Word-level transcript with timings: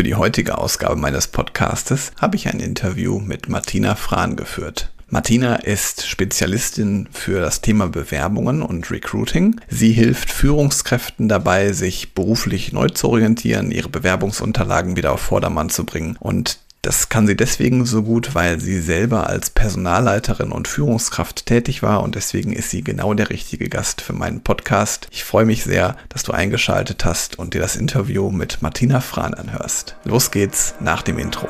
Für 0.00 0.04
die 0.04 0.14
heutige 0.14 0.56
Ausgabe 0.56 0.96
meines 0.96 1.28
Podcastes 1.28 2.12
habe 2.18 2.34
ich 2.34 2.48
ein 2.48 2.58
Interview 2.58 3.18
mit 3.18 3.50
Martina 3.50 3.96
Frahn 3.96 4.34
geführt. 4.34 4.90
Martina 5.08 5.56
ist 5.56 6.06
Spezialistin 6.06 7.06
für 7.12 7.42
das 7.42 7.60
Thema 7.60 7.86
Bewerbungen 7.86 8.62
und 8.62 8.90
Recruiting. 8.90 9.60
Sie 9.68 9.92
hilft 9.92 10.30
Führungskräften 10.30 11.28
dabei, 11.28 11.74
sich 11.74 12.14
beruflich 12.14 12.72
neu 12.72 12.88
zu 12.88 13.10
orientieren, 13.10 13.70
ihre 13.70 13.90
Bewerbungsunterlagen 13.90 14.96
wieder 14.96 15.12
auf 15.12 15.20
Vordermann 15.20 15.68
zu 15.68 15.84
bringen 15.84 16.16
und 16.18 16.60
das 16.82 17.08
kann 17.08 17.26
sie 17.26 17.36
deswegen 17.36 17.84
so 17.84 18.02
gut, 18.02 18.34
weil 18.34 18.60
sie 18.60 18.80
selber 18.80 19.28
als 19.28 19.50
Personalleiterin 19.50 20.52
und 20.52 20.68
Führungskraft 20.68 21.46
tätig 21.46 21.82
war 21.82 22.02
und 22.02 22.14
deswegen 22.14 22.52
ist 22.52 22.70
sie 22.70 22.82
genau 22.82 23.14
der 23.14 23.30
richtige 23.30 23.68
Gast 23.68 24.00
für 24.00 24.12
meinen 24.12 24.40
Podcast. 24.40 25.08
Ich 25.10 25.24
freue 25.24 25.44
mich 25.44 25.64
sehr, 25.64 25.96
dass 26.08 26.22
du 26.22 26.32
eingeschaltet 26.32 27.04
hast 27.04 27.38
und 27.38 27.54
dir 27.54 27.60
das 27.60 27.76
Interview 27.76 28.30
mit 28.30 28.62
Martina 28.62 29.00
Frahn 29.00 29.34
anhörst. 29.34 29.96
Los 30.04 30.30
geht's 30.30 30.74
nach 30.80 31.02
dem 31.02 31.18
Intro. 31.18 31.48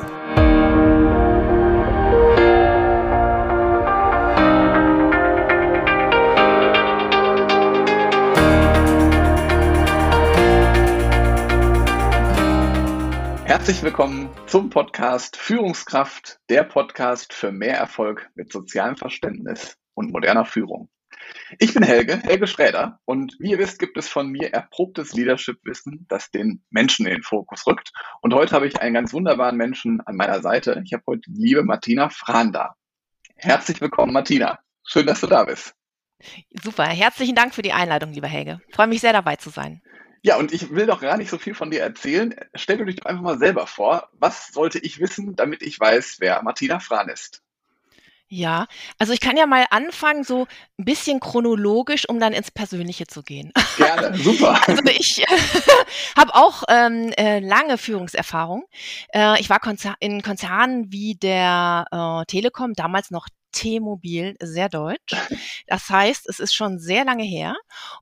Herzlich 13.51 13.83
willkommen 13.83 14.29
zum 14.47 14.69
Podcast 14.69 15.35
Führungskraft, 15.35 16.39
der 16.47 16.63
Podcast 16.63 17.33
für 17.33 17.51
mehr 17.51 17.75
Erfolg 17.75 18.29
mit 18.33 18.49
sozialem 18.49 18.95
Verständnis 18.95 19.77
und 19.93 20.13
moderner 20.13 20.45
Führung. 20.45 20.89
Ich 21.59 21.73
bin 21.73 21.83
Helge, 21.83 22.15
Helge 22.15 22.47
Schräder 22.47 23.01
und 23.03 23.35
wie 23.39 23.51
ihr 23.51 23.57
wisst, 23.57 23.77
gibt 23.77 23.97
es 23.97 24.07
von 24.07 24.29
mir 24.29 24.53
erprobtes 24.53 25.11
Leadership-Wissen, 25.11 26.05
das 26.07 26.31
den 26.31 26.63
Menschen 26.69 27.05
in 27.05 27.11
den 27.11 27.23
Fokus 27.23 27.67
rückt. 27.67 27.91
Und 28.21 28.33
heute 28.33 28.55
habe 28.55 28.67
ich 28.67 28.79
einen 28.79 28.93
ganz 28.93 29.11
wunderbaren 29.11 29.57
Menschen 29.57 29.99
an 29.99 30.15
meiner 30.15 30.41
Seite. 30.41 30.81
Ich 30.85 30.93
habe 30.93 31.03
heute 31.05 31.29
die 31.29 31.41
liebe 31.41 31.65
Martina 31.65 32.07
Frahn 32.07 32.53
da. 32.53 32.75
Herzlich 33.35 33.81
willkommen, 33.81 34.13
Martina. 34.13 34.59
Schön, 34.87 35.05
dass 35.05 35.19
du 35.19 35.27
da 35.27 35.43
bist. 35.43 35.75
Super, 36.63 36.85
herzlichen 36.85 37.35
Dank 37.35 37.53
für 37.53 37.63
die 37.63 37.73
Einladung, 37.73 38.13
lieber 38.13 38.29
Helge. 38.29 38.61
Ich 38.69 38.75
freue 38.75 38.87
mich 38.87 39.01
sehr 39.01 39.11
dabei 39.11 39.35
zu 39.35 39.49
sein. 39.49 39.81
Ja, 40.23 40.37
und 40.37 40.53
ich 40.53 40.69
will 40.69 40.85
doch 40.85 41.01
gar 41.01 41.17
nicht 41.17 41.29
so 41.29 41.37
viel 41.37 41.55
von 41.55 41.71
dir 41.71 41.81
erzählen. 41.81 42.35
Stell 42.53 42.77
dir 42.77 42.85
dich 42.85 42.97
doch 42.97 43.05
einfach 43.05 43.23
mal 43.23 43.39
selber 43.39 43.65
vor. 43.65 44.09
Was 44.13 44.49
sollte 44.49 44.77
ich 44.79 44.99
wissen, 44.99 45.35
damit 45.35 45.63
ich 45.63 45.79
weiß, 45.79 46.17
wer 46.19 46.43
Martina 46.43 46.79
Frahn 46.79 47.09
ist? 47.09 47.41
Ja, 48.33 48.67
also 48.97 49.11
ich 49.11 49.19
kann 49.19 49.35
ja 49.35 49.45
mal 49.45 49.65
anfangen, 49.71 50.23
so 50.23 50.47
ein 50.79 50.85
bisschen 50.85 51.19
chronologisch, 51.19 52.07
um 52.07 52.17
dann 52.17 52.31
ins 52.31 52.49
Persönliche 52.49 53.05
zu 53.05 53.23
gehen. 53.23 53.51
Gerne, 53.77 54.17
super. 54.17 54.57
Also 54.67 54.83
ich 54.85 55.21
äh, 55.21 55.25
habe 56.17 56.33
auch 56.33 56.63
ähm, 56.69 57.11
äh, 57.17 57.39
lange 57.39 57.77
Führungserfahrung. 57.77 58.63
Äh, 59.13 59.41
ich 59.41 59.49
war 59.49 59.59
Konzer 59.59 59.95
in 59.99 60.21
Konzernen 60.21 60.93
wie 60.93 61.15
der 61.15 61.85
äh, 61.91 62.25
Telekom, 62.25 62.71
damals 62.73 63.11
noch 63.11 63.27
T-Mobil 63.51 64.35
sehr 64.39 64.69
deutsch. 64.69 65.15
Das 65.67 65.89
heißt, 65.89 66.27
es 66.27 66.39
ist 66.39 66.53
schon 66.53 66.79
sehr 66.79 67.05
lange 67.05 67.23
her. 67.23 67.55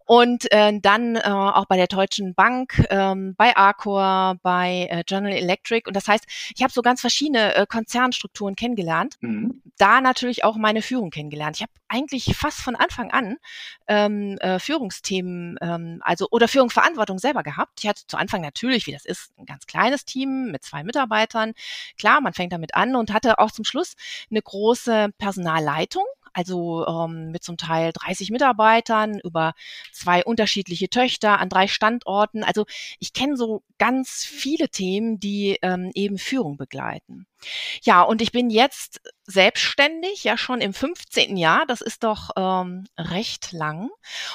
Und 0.05 0.51
äh, 0.51 0.79
dann 0.79 1.15
äh, 1.15 1.21
auch 1.21 1.65
bei 1.65 1.77
der 1.77 1.87
Deutschen 1.87 2.33
Bank, 2.33 2.85
ähm, 2.89 3.35
bei 3.37 3.55
Arcor, 3.55 4.37
bei 4.41 4.87
äh, 4.89 5.03
General 5.05 5.35
Electric. 5.35 5.87
Und 5.87 5.95
das 5.95 6.07
heißt, 6.07 6.25
ich 6.55 6.63
habe 6.63 6.73
so 6.73 6.81
ganz 6.81 7.01
verschiedene 7.01 7.55
äh, 7.55 7.65
Konzernstrukturen 7.67 8.55
kennengelernt. 8.55 9.15
Mhm. 9.21 9.61
Da 9.77 10.01
natürlich 10.01 10.43
auch 10.43 10.55
meine 10.55 10.81
Führung 10.81 11.09
kennengelernt. 11.09 11.57
Ich 11.57 11.61
habe 11.61 11.71
eigentlich 11.87 12.35
fast 12.37 12.61
von 12.61 12.75
Anfang 12.75 13.11
an 13.11 13.37
ähm, 13.87 14.37
äh, 14.39 14.59
Führungsthemen, 14.59 15.57
ähm, 15.61 16.01
also 16.03 16.27
oder 16.31 16.47
Führungsverantwortung 16.47 17.17
selber 17.17 17.43
gehabt. 17.43 17.79
Ich 17.79 17.87
hatte 17.87 18.05
zu 18.07 18.17
Anfang 18.17 18.41
natürlich, 18.41 18.87
wie 18.87 18.91
das 18.91 19.05
ist, 19.05 19.31
ein 19.37 19.45
ganz 19.45 19.65
kleines 19.65 20.05
Team 20.05 20.51
mit 20.51 20.63
zwei 20.63 20.83
Mitarbeitern. 20.83 21.53
Klar, 21.97 22.21
man 22.21 22.33
fängt 22.33 22.53
damit 22.53 22.75
an 22.75 22.95
und 22.95 23.11
hatte 23.11 23.39
auch 23.39 23.51
zum 23.51 23.65
Schluss 23.65 23.95
eine 24.29 24.41
große 24.41 25.09
Personalleitung 25.39 26.03
also 26.31 26.85
ähm, 26.87 27.31
mit 27.31 27.43
zum 27.43 27.57
Teil 27.57 27.91
30 27.91 28.29
Mitarbeitern 28.29 29.19
über 29.23 29.53
zwei 29.91 30.23
unterschiedliche 30.23 30.87
Töchter 30.87 31.39
an 31.39 31.49
drei 31.49 31.67
Standorten. 31.67 32.43
Also 32.43 32.65
ich 32.99 33.13
kenne 33.13 33.35
so 33.35 33.63
ganz 33.79 34.23
viele 34.25 34.69
Themen, 34.69 35.19
die 35.19 35.57
ähm, 35.63 35.91
eben 35.95 36.19
Führung 36.19 36.55
begleiten. 36.55 37.25
Ja, 37.83 38.01
und 38.01 38.21
ich 38.21 38.31
bin 38.31 38.49
jetzt 38.49 39.01
selbstständig, 39.29 40.23
ja 40.23 40.37
schon 40.37 40.59
im 40.59 40.73
15. 40.73 41.37
Jahr, 41.37 41.65
das 41.67 41.81
ist 41.81 42.03
doch 42.03 42.31
ähm, 42.35 42.85
recht 42.97 43.51
lang. 43.51 43.89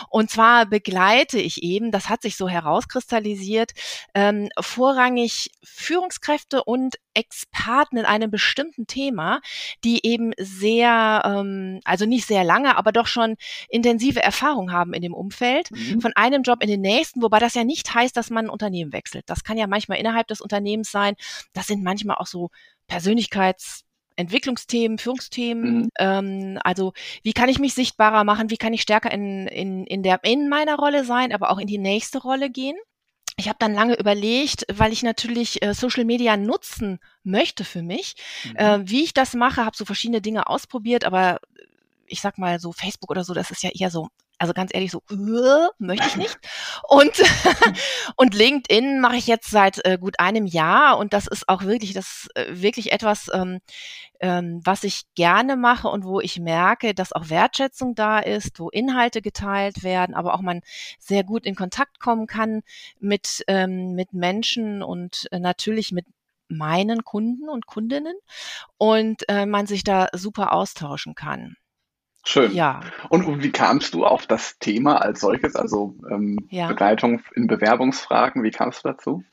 Und 0.09 0.31
zwar 0.31 0.66
begleite 0.66 1.38
ich 1.38 1.62
eben, 1.62 1.91
das 1.91 2.09
hat 2.09 2.22
sich 2.22 2.37
so 2.37 2.48
herauskristallisiert, 2.48 3.72
ähm, 4.14 4.48
vorrangig 4.60 5.50
Führungskräfte 5.64 6.62
und 6.62 6.94
Experten 7.14 7.97
in 7.97 8.04
einem 8.04 8.31
bestimmten 8.31 8.87
Thema, 8.87 9.41
die 9.82 10.06
eben 10.06 10.32
sehr, 10.38 11.22
ähm, 11.25 11.81
also 11.84 12.06
nicht 12.06 12.26
sehr 12.26 12.44
lange, 12.44 12.76
aber 12.76 12.93
doch 12.93 13.06
schon 13.06 13.37
intensive 13.69 14.22
Erfahrung 14.22 14.72
haben 14.72 14.93
in 14.93 15.03
dem 15.03 15.14
Umfeld, 15.14 15.70
mhm. 15.70 16.00
von 16.00 16.12
einem 16.14 16.43
Job 16.43 16.62
in 16.62 16.69
den 16.69 16.81
nächsten, 16.81 17.22
wobei 17.22 17.38
das 17.38 17.54
ja 17.54 17.64
nicht 17.64 17.94
heißt, 17.94 18.16
dass 18.16 18.31
man 18.31 18.47
ein 18.47 18.50
Unternehmen 18.50 18.93
wechselt. 18.93 19.25
Das 19.26 19.43
kann 19.44 19.59
ja 19.59 19.66
manchmal 19.66 19.98
innerhalb 19.98 20.28
des 20.28 20.41
Unternehmens 20.41 20.91
sein. 20.91 21.14
Das 21.53 21.66
sind 21.66 21.82
manchmal 21.82 22.16
auch 22.16 22.26
so 22.26 22.50
Persönlichkeitsentwicklungsthemen, 22.87 24.99
Führungsthemen. 24.99 25.77
Mhm. 25.77 25.89
Ähm, 25.99 26.59
also 26.62 26.93
wie 27.22 27.33
kann 27.33 27.49
ich 27.49 27.59
mich 27.59 27.75
sichtbarer 27.75 28.25
machen? 28.25 28.50
Wie 28.50 28.56
kann 28.56 28.72
ich 28.72 28.83
stärker 28.83 29.11
in, 29.11 29.47
in, 29.47 29.87
in, 29.87 30.03
der, 30.03 30.22
in 30.25 30.49
meiner 30.49 30.77
Rolle 30.77 31.05
sein, 31.05 31.33
aber 31.33 31.50
auch 31.50 31.59
in 31.59 31.67
die 31.67 31.78
nächste 31.78 32.23
Rolle 32.23 32.50
gehen? 32.50 32.77
Ich 33.37 33.49
habe 33.49 33.59
dann 33.59 33.75
lange 33.75 33.99
überlegt, 33.99 34.65
weil 34.73 34.93
ich 34.93 35.03
natürlich 35.03 35.62
äh, 35.62 35.75
Social 35.75 36.05
Media 36.05 36.37
nutzen 36.37 37.00
möchte 37.25 37.65
für 37.65 37.83
mich, 37.83 38.15
mhm. 38.44 38.56
äh, 38.56 38.89
wie 38.89 39.03
ich 39.03 39.12
das 39.12 39.34
mache, 39.34 39.65
habe 39.65 39.77
so 39.77 39.84
verschiedene 39.84 40.21
Dinge 40.21 40.49
ausprobiert, 40.49 41.05
aber 41.05 41.41
ich 42.06 42.21
sag 42.21 42.39
mal 42.39 42.61
so 42.61 42.73
Facebook 42.73 43.11
oder 43.11 43.25
so, 43.25 43.34
das 43.34 43.50
ist 43.50 43.62
ja 43.62 43.71
eher 43.71 43.91
so 43.91 44.09
also 44.39 44.53
ganz 44.53 44.72
ehrlich, 44.75 44.91
so 44.91 45.03
uh, 45.11 45.69
möchte 45.78 46.06
ich 46.06 46.17
nicht. 46.17 46.39
Und, 46.89 47.12
und 48.17 48.34
LinkedIn 48.34 49.00
mache 49.00 49.17
ich 49.17 49.27
jetzt 49.27 49.50
seit 49.50 49.84
äh, 49.84 49.99
gut 49.99 50.19
einem 50.19 50.47
Jahr 50.47 50.99
und 50.99 51.12
das 51.12 51.27
ist 51.27 51.49
auch 51.49 51.62
wirklich, 51.62 51.93
das 51.93 52.28
äh, 52.34 52.47
wirklich 52.50 52.93
etwas, 52.93 53.31
ähm, 53.33 53.61
ähm, 54.21 54.61
was 54.65 54.84
ich 54.84 55.03
gerne 55.15 55.56
mache 55.56 55.89
und 55.89 56.05
wo 56.05 56.21
ich 56.21 56.41
merke, 56.41 56.94
dass 56.94 57.12
auch 57.12 57.28
Wertschätzung 57.28 57.94
da 57.94 58.19
ist, 58.19 58.59
wo 58.59 58.69
Inhalte 58.71 59.23
geteilt 59.23 59.83
werden, 59.83 60.15
aber 60.15 60.34
auch 60.34 60.41
man 60.41 60.61
sehr 60.99 61.25
gut 61.25 61.47
in 61.47 61.55
Kontakt 61.55 62.00
kommen 62.00 62.27
kann 62.27 62.62
mit, 62.99 63.44
ähm, 63.49 63.94
mit 63.94 64.12
Menschen 64.12 64.83
und 64.83 65.27
äh, 65.31 65.39
natürlich 65.39 65.93
mit 65.93 66.06
meinen 66.49 67.05
Kunden 67.05 67.49
und 67.49 67.67
Kundinnen 67.67 68.17
und 68.77 69.28
äh, 69.28 69.47
man 69.47 69.67
sich 69.67 69.84
da 69.84 70.09
super 70.12 70.53
austauschen 70.53 71.15
kann. 71.15 71.56
Schön. 72.25 72.53
Ja. 72.53 72.81
Und, 73.11 73.43
wie 73.43 73.53
kamst 73.53 73.95
du 73.95 74.05
auf 74.05 74.27
das 74.27 74.59
Thema 74.59 75.03
als 75.03 75.21
solches, 75.21 75.55
also 75.57 75.95
ähm, 76.11 76.39
ja. 76.49 76.69
Begleitung 76.69 77.23
in 77.35 77.47
Bewerbungsfragen, 77.47 78.43
wie 78.43 78.51
kamst 78.51 78.85
du 78.85 78.89
dazu? 78.89 79.25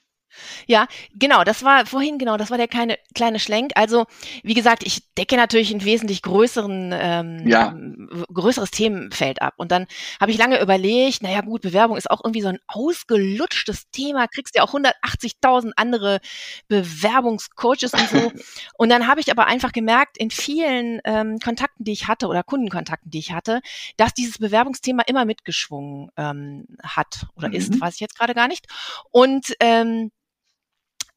Ja, 0.67 0.87
genau, 1.13 1.43
das 1.43 1.63
war 1.63 1.85
vorhin, 1.85 2.17
genau, 2.17 2.37
das 2.37 2.49
war 2.51 2.57
der 2.57 2.67
kleine, 2.67 2.97
kleine 3.13 3.39
Schlenk. 3.39 3.71
Also, 3.75 4.05
wie 4.43 4.53
gesagt, 4.53 4.83
ich 4.85 5.13
decke 5.15 5.35
natürlich 5.35 5.71
einen 5.71 5.83
wesentlich 5.83 6.21
größeren, 6.21 6.93
ähm, 6.93 7.47
ja. 7.47 7.75
größeres 8.33 8.71
Themenfeld 8.71 9.41
ab. 9.41 9.55
Und 9.57 9.71
dann 9.71 9.87
habe 10.19 10.31
ich 10.31 10.37
lange 10.37 10.61
überlegt, 10.61 11.23
naja 11.23 11.41
gut, 11.41 11.61
Bewerbung 11.61 11.97
ist 11.97 12.09
auch 12.09 12.21
irgendwie 12.23 12.41
so 12.41 12.49
ein 12.49 12.59
ausgelutschtes 12.67 13.89
Thema, 13.91 14.27
kriegst 14.27 14.55
ja 14.55 14.63
auch 14.63 14.73
180.000 14.73 15.71
andere 15.75 16.19
Bewerbungscoaches 16.67 17.93
und 17.93 18.09
so. 18.09 18.31
und 18.77 18.89
dann 18.89 19.07
habe 19.07 19.19
ich 19.19 19.31
aber 19.31 19.47
einfach 19.47 19.71
gemerkt, 19.71 20.17
in 20.17 20.31
vielen 20.31 21.01
ähm, 21.03 21.39
Kontakten, 21.39 21.83
die 21.83 21.91
ich 21.91 22.07
hatte 22.07 22.27
oder 22.27 22.43
Kundenkontakten, 22.43 23.11
die 23.11 23.19
ich 23.19 23.33
hatte, 23.33 23.61
dass 23.97 24.13
dieses 24.13 24.37
Bewerbungsthema 24.37 25.03
immer 25.07 25.25
mitgeschwungen 25.25 26.09
ähm, 26.17 26.65
hat 26.83 27.27
oder 27.35 27.49
mhm. 27.49 27.55
ist, 27.55 27.81
weiß 27.81 27.95
ich 27.95 27.99
jetzt 27.99 28.17
gerade 28.17 28.33
gar 28.33 28.47
nicht. 28.47 28.67
Und 29.11 29.53
ähm, 29.59 30.11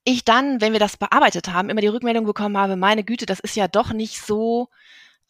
ich 0.05 0.25
dann, 0.25 0.61
wenn 0.61 0.73
wir 0.73 0.81
das 0.81 0.97
bearbeitet 0.97 1.53
haben, 1.53 1.71
immer 1.71 1.81
die 1.81 1.89
Rückmeldung 1.89 2.27
bekommen 2.27 2.59
habe, 2.59 2.77
meine 2.77 3.05
Güte, 3.05 3.27
das 3.27 3.41
ist 3.41 3.57
ja 3.57 3.69
doch 3.69 3.93
nicht 3.93 4.21
so 4.21 4.69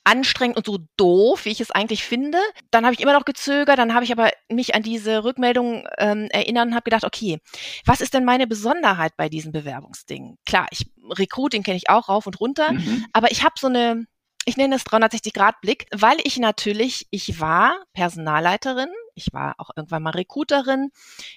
anstrengend 0.05 0.59
und 0.59 0.67
so 0.67 0.79
doof, 0.97 1.47
wie 1.47 1.51
ich 1.51 1.61
es 1.61 1.71
eigentlich 1.71 2.05
finde. 2.05 2.39
Dann 2.71 2.85
habe 2.85 2.95
ich 2.95 3.01
immer 3.01 3.15
noch 3.15 3.25
gezögert, 3.25 3.79
dann 3.79 3.95
habe 3.95 4.05
ich 4.05 4.13
aber 4.13 4.31
mich 4.51 4.75
an 4.75 4.83
diese 4.83 5.25
Rückmeldung 5.25 5.89
ähm, 5.99 6.29
erinnert 6.31 6.67
und 6.67 6.75
habe 6.75 6.85
gedacht, 6.85 7.05
okay, 7.05 7.39
was 7.87 8.03
ist 8.03 8.13
denn 8.13 8.25
meine 8.25 8.47
Besonderheit 8.47 9.17
bei 9.17 9.29
diesen 9.29 9.53
Bewerbungsdingen? 9.53 10.37
Klar, 10.45 10.67
ich 10.71 10.87
Recruiting 11.11 11.63
kenne 11.63 11.79
ich 11.79 11.89
auch 11.89 12.09
rauf 12.09 12.27
und 12.27 12.39
runter, 12.41 12.73
mhm. 12.73 13.07
aber 13.13 13.31
ich 13.31 13.43
habe 13.45 13.55
so 13.59 13.67
eine 13.69 14.07
ich 14.47 14.59
nenne 14.59 14.77
es 14.77 14.85
360-Grad-Blick, 14.85 15.87
weil 15.91 16.19
ich 16.23 16.37
natürlich, 16.37 17.07
ich 17.11 17.41
war 17.41 17.83
Personalleiterin, 17.95 18.91
ich 19.15 19.33
war 19.33 19.55
auch 19.59 19.71
irgendwann 19.77 20.03
mal 20.03 20.11
Recruiterin, 20.11 20.91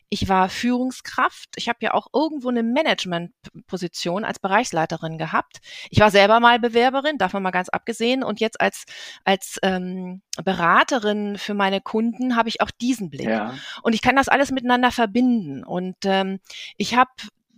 ich 0.09 0.29
war 0.29 0.50
Führungskraft, 0.50 1.50
ich 1.56 1.69
habe 1.69 1.79
ja 1.81 1.94
auch 1.94 2.07
irgendwo 2.13 2.50
eine 2.50 2.63
Managementposition 2.63 4.25
als 4.25 4.39
Bereichsleiterin 4.39 5.18
gehabt. 5.18 5.57
Ich 5.89 6.00
war 6.00 6.12
selber 6.12 6.39
mal 6.39 6.59
Bewerberin, 6.59 7.18
davon 7.18 7.44
mal 7.44 7.51
ganz 7.51 7.69
abgesehen, 7.69 8.24
und 8.24 8.39
jetzt 8.39 8.59
als, 8.62 8.85
als 9.24 9.59
ähm, 9.63 10.21
Beraterin 10.44 11.38
für 11.38 11.53
meine 11.53 11.81
Kunden 11.81 12.35
habe 12.35 12.50
ich 12.50 12.62
auch 12.62 12.71
diesen 12.71 13.09
Blick. 13.09 13.27
Ja. 13.29 13.53
Und 13.83 13.94
ich 13.94 14.01
kann 14.01 14.15
das 14.15 14.29
alles 14.29 14.51
miteinander 14.51 14.91
verbinden. 14.91 15.63
Und 15.63 15.97
ähm, 16.03 16.39
ich 16.77 16.95
habe 16.95 17.12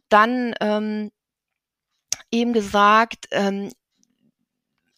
dann 0.10 0.54
ähm, 0.60 1.12
eben 2.32 2.54
gesagt, 2.54 3.28
ähm, 3.32 3.72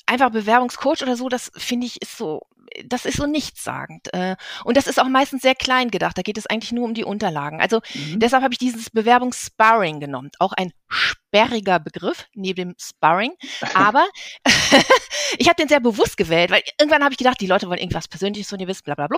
einfach 0.06 0.30
Bewerbungscoach 0.30 1.02
oder 1.04 1.16
so, 1.16 1.30
das 1.30 1.52
finde 1.56 1.88
ich 1.88 2.02
ist 2.02 2.18
so 2.18 2.42
das 2.86 3.06
ist 3.06 3.18
so 3.18 3.26
nichtssagend. 3.26 4.14
Äh, 4.14 4.36
und 4.64 4.78
das 4.78 4.88
ist 4.88 5.00
auch 5.00 5.08
meistens 5.08 5.42
sehr 5.42 5.56
klein 5.56 5.92
gedacht. 5.92 6.18
Da 6.18 6.22
geht 6.22 6.38
es 6.38 6.48
eigentlich 6.48 6.72
nur 6.72 6.86
um 6.86 6.94
die 6.94 7.04
Unterlagen. 7.04 7.62
Also 7.62 7.82
mhm. 7.94 8.20
deshalb 8.20 8.44
habe 8.44 8.54
ich 8.54 8.60
dieses 8.60 8.90
Bewerbungssparring 8.90 10.00
genommen. 10.00 10.32
Auch 10.40 10.54
ein 10.54 10.72
sperriger 10.88 11.80
Begriff 11.80 12.28
neben 12.34 12.56
dem 12.56 12.76
Sparring. 12.78 13.34
Aber 13.74 14.06
ich 15.38 15.48
habe 15.48 15.56
den 15.56 15.68
sehr 15.68 15.80
bewusst 15.80 16.18
gewählt, 16.18 16.52
weil 16.52 16.64
irgendwann 16.80 17.04
habe 17.04 17.14
ich 17.14 17.18
gedacht, 17.18 17.40
die 17.42 17.48
Leute 17.48 17.68
wollen 17.68 17.80
irgendwas 17.80 18.08
Persönliches 18.08 18.50
von 18.50 18.60
dir 18.60 18.68
wissen, 18.68 18.84
bla 18.86 18.96
bla 18.96 19.08
bla. 19.08 19.18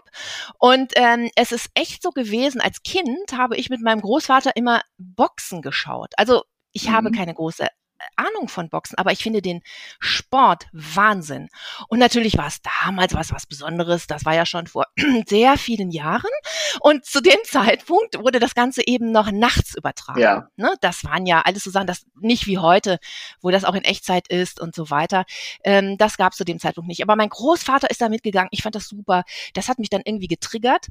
Und 0.59 0.94
ähm, 0.95 1.29
es 1.35 1.51
ist 1.51 1.69
echt 1.73 2.01
so 2.01 2.11
gewesen, 2.11 2.61
als 2.61 2.83
Kind 2.83 3.33
habe 3.33 3.57
ich 3.57 3.69
mit 3.69 3.81
meinem 3.81 4.01
Großvater 4.01 4.55
immer 4.55 4.81
Boxen 4.97 5.61
geschaut. 5.61 6.13
Also 6.17 6.44
ich 6.71 6.89
mhm. 6.89 6.94
habe 6.94 7.11
keine 7.11 7.33
große 7.33 7.67
Ahnung 8.15 8.47
von 8.47 8.69
Boxen, 8.69 8.97
aber 8.97 9.11
ich 9.11 9.23
finde 9.23 9.41
den 9.41 9.61
Sport 10.00 10.67
Wahnsinn. 10.71 11.50
Und 11.88 12.00
natürlich 12.00 12.38
war 12.38 12.47
es 12.47 12.61
damals 12.61 13.13
was, 13.13 13.31
was 13.31 13.45
Besonderes. 13.45 14.07
Das 14.07 14.25
war 14.25 14.33
ja 14.33 14.45
schon 14.45 14.67
vor 14.67 14.85
sehr 15.27 15.57
vielen 15.57 15.91
Jahren. 15.91 16.31
Und 16.79 17.05
zu 17.05 17.21
dem 17.21 17.38
Zeitpunkt 17.44 18.19
wurde 18.19 18.39
das 18.39 18.55
Ganze 18.55 18.85
eben 18.85 19.11
noch 19.11 19.31
nachts 19.31 19.75
übertragen. 19.75 20.19
Ja. 20.19 20.47
Ne? 20.55 20.73
Das 20.81 21.03
waren 21.03 21.25
ja 21.25 21.41
alles 21.41 21.63
so 21.63 21.71
Sachen, 21.71 21.88
das 21.88 22.05
nicht 22.19 22.47
wie 22.47 22.57
heute, 22.57 23.00
wo 23.41 23.51
das 23.51 23.65
auch 23.65 23.75
in 23.75 23.83
Echtzeit 23.83 24.27
ist 24.27 24.59
und 24.59 24.75
so 24.75 24.89
weiter. 24.89 25.25
Ähm, 25.63 25.97
das 25.97 26.17
gab 26.17 26.33
es 26.33 26.38
zu 26.38 26.45
dem 26.45 26.59
Zeitpunkt 26.59 26.88
nicht. 26.88 27.01
Aber 27.01 27.15
mein 27.15 27.29
Großvater 27.29 27.89
ist 27.89 28.01
da 28.01 28.09
mitgegangen. 28.09 28.50
Ich 28.51 28.63
fand 28.63 28.75
das 28.75 28.88
super. 28.88 29.23
Das 29.53 29.69
hat 29.69 29.79
mich 29.79 29.89
dann 29.89 30.01
irgendwie 30.05 30.27
getriggert. 30.27 30.88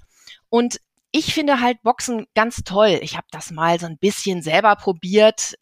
Und 0.48 0.78
ich 1.12 1.34
finde 1.34 1.60
halt 1.60 1.82
Boxen 1.82 2.26
ganz 2.34 2.62
toll. 2.64 2.98
Ich 3.02 3.16
habe 3.16 3.26
das 3.30 3.50
mal 3.50 3.78
so 3.78 3.86
ein 3.86 3.98
bisschen 3.98 4.42
selber 4.42 4.74
probiert 4.76 5.54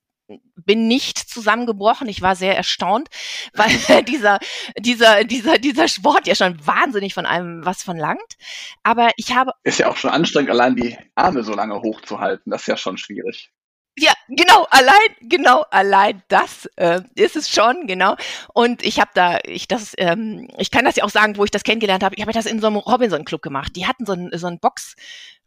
bin 0.64 0.88
nicht 0.88 1.18
zusammengebrochen. 1.18 2.08
Ich 2.08 2.22
war 2.22 2.36
sehr 2.36 2.56
erstaunt, 2.56 3.08
weil 3.54 3.70
dieser, 4.04 4.38
dieser, 4.78 5.24
dieser, 5.24 5.58
dieser 5.58 5.88
Sport 5.88 6.26
ja 6.26 6.34
schon 6.34 6.64
wahnsinnig 6.66 7.14
von 7.14 7.26
einem 7.26 7.64
was 7.64 7.82
verlangt. 7.82 8.36
Aber 8.82 9.10
ich 9.16 9.34
habe. 9.34 9.52
Ist 9.64 9.78
ja 9.78 9.88
auch 9.88 9.96
schon 9.96 10.10
anstrengend, 10.10 10.50
allein 10.50 10.76
die 10.76 10.96
Arme 11.14 11.42
so 11.42 11.54
lange 11.54 11.80
hochzuhalten. 11.80 12.50
Das 12.50 12.62
ist 12.62 12.66
ja 12.66 12.76
schon 12.76 12.98
schwierig. 12.98 13.50
Ja, 13.98 14.12
genau, 14.28 14.66
allein, 14.70 14.96
genau, 15.20 15.64
allein 15.70 16.22
das 16.28 16.66
äh, 16.76 17.02
ist 17.16 17.36
es 17.36 17.50
schon, 17.50 17.86
genau. 17.86 18.16
Und 18.54 18.84
ich 18.84 19.00
habe 19.00 19.10
da, 19.14 19.38
ich 19.44 19.68
das, 19.68 19.94
ähm, 19.98 20.48
ich 20.56 20.70
kann 20.70 20.84
das 20.84 20.96
ja 20.96 21.04
auch 21.04 21.10
sagen, 21.10 21.36
wo 21.36 21.44
ich 21.44 21.50
das 21.50 21.64
kennengelernt 21.64 22.02
habe. 22.04 22.14
Ich 22.14 22.22
habe 22.22 22.32
das 22.32 22.46
in 22.46 22.60
so 22.60 22.68
einem 22.68 22.76
Robinson 22.76 23.24
Club 23.24 23.42
gemacht. 23.42 23.74
Die 23.76 23.86
hatten 23.86 24.06
so 24.06 24.12
ein 24.12 24.30
so 24.32 24.46
ein 24.46 24.58
Box 24.60 24.94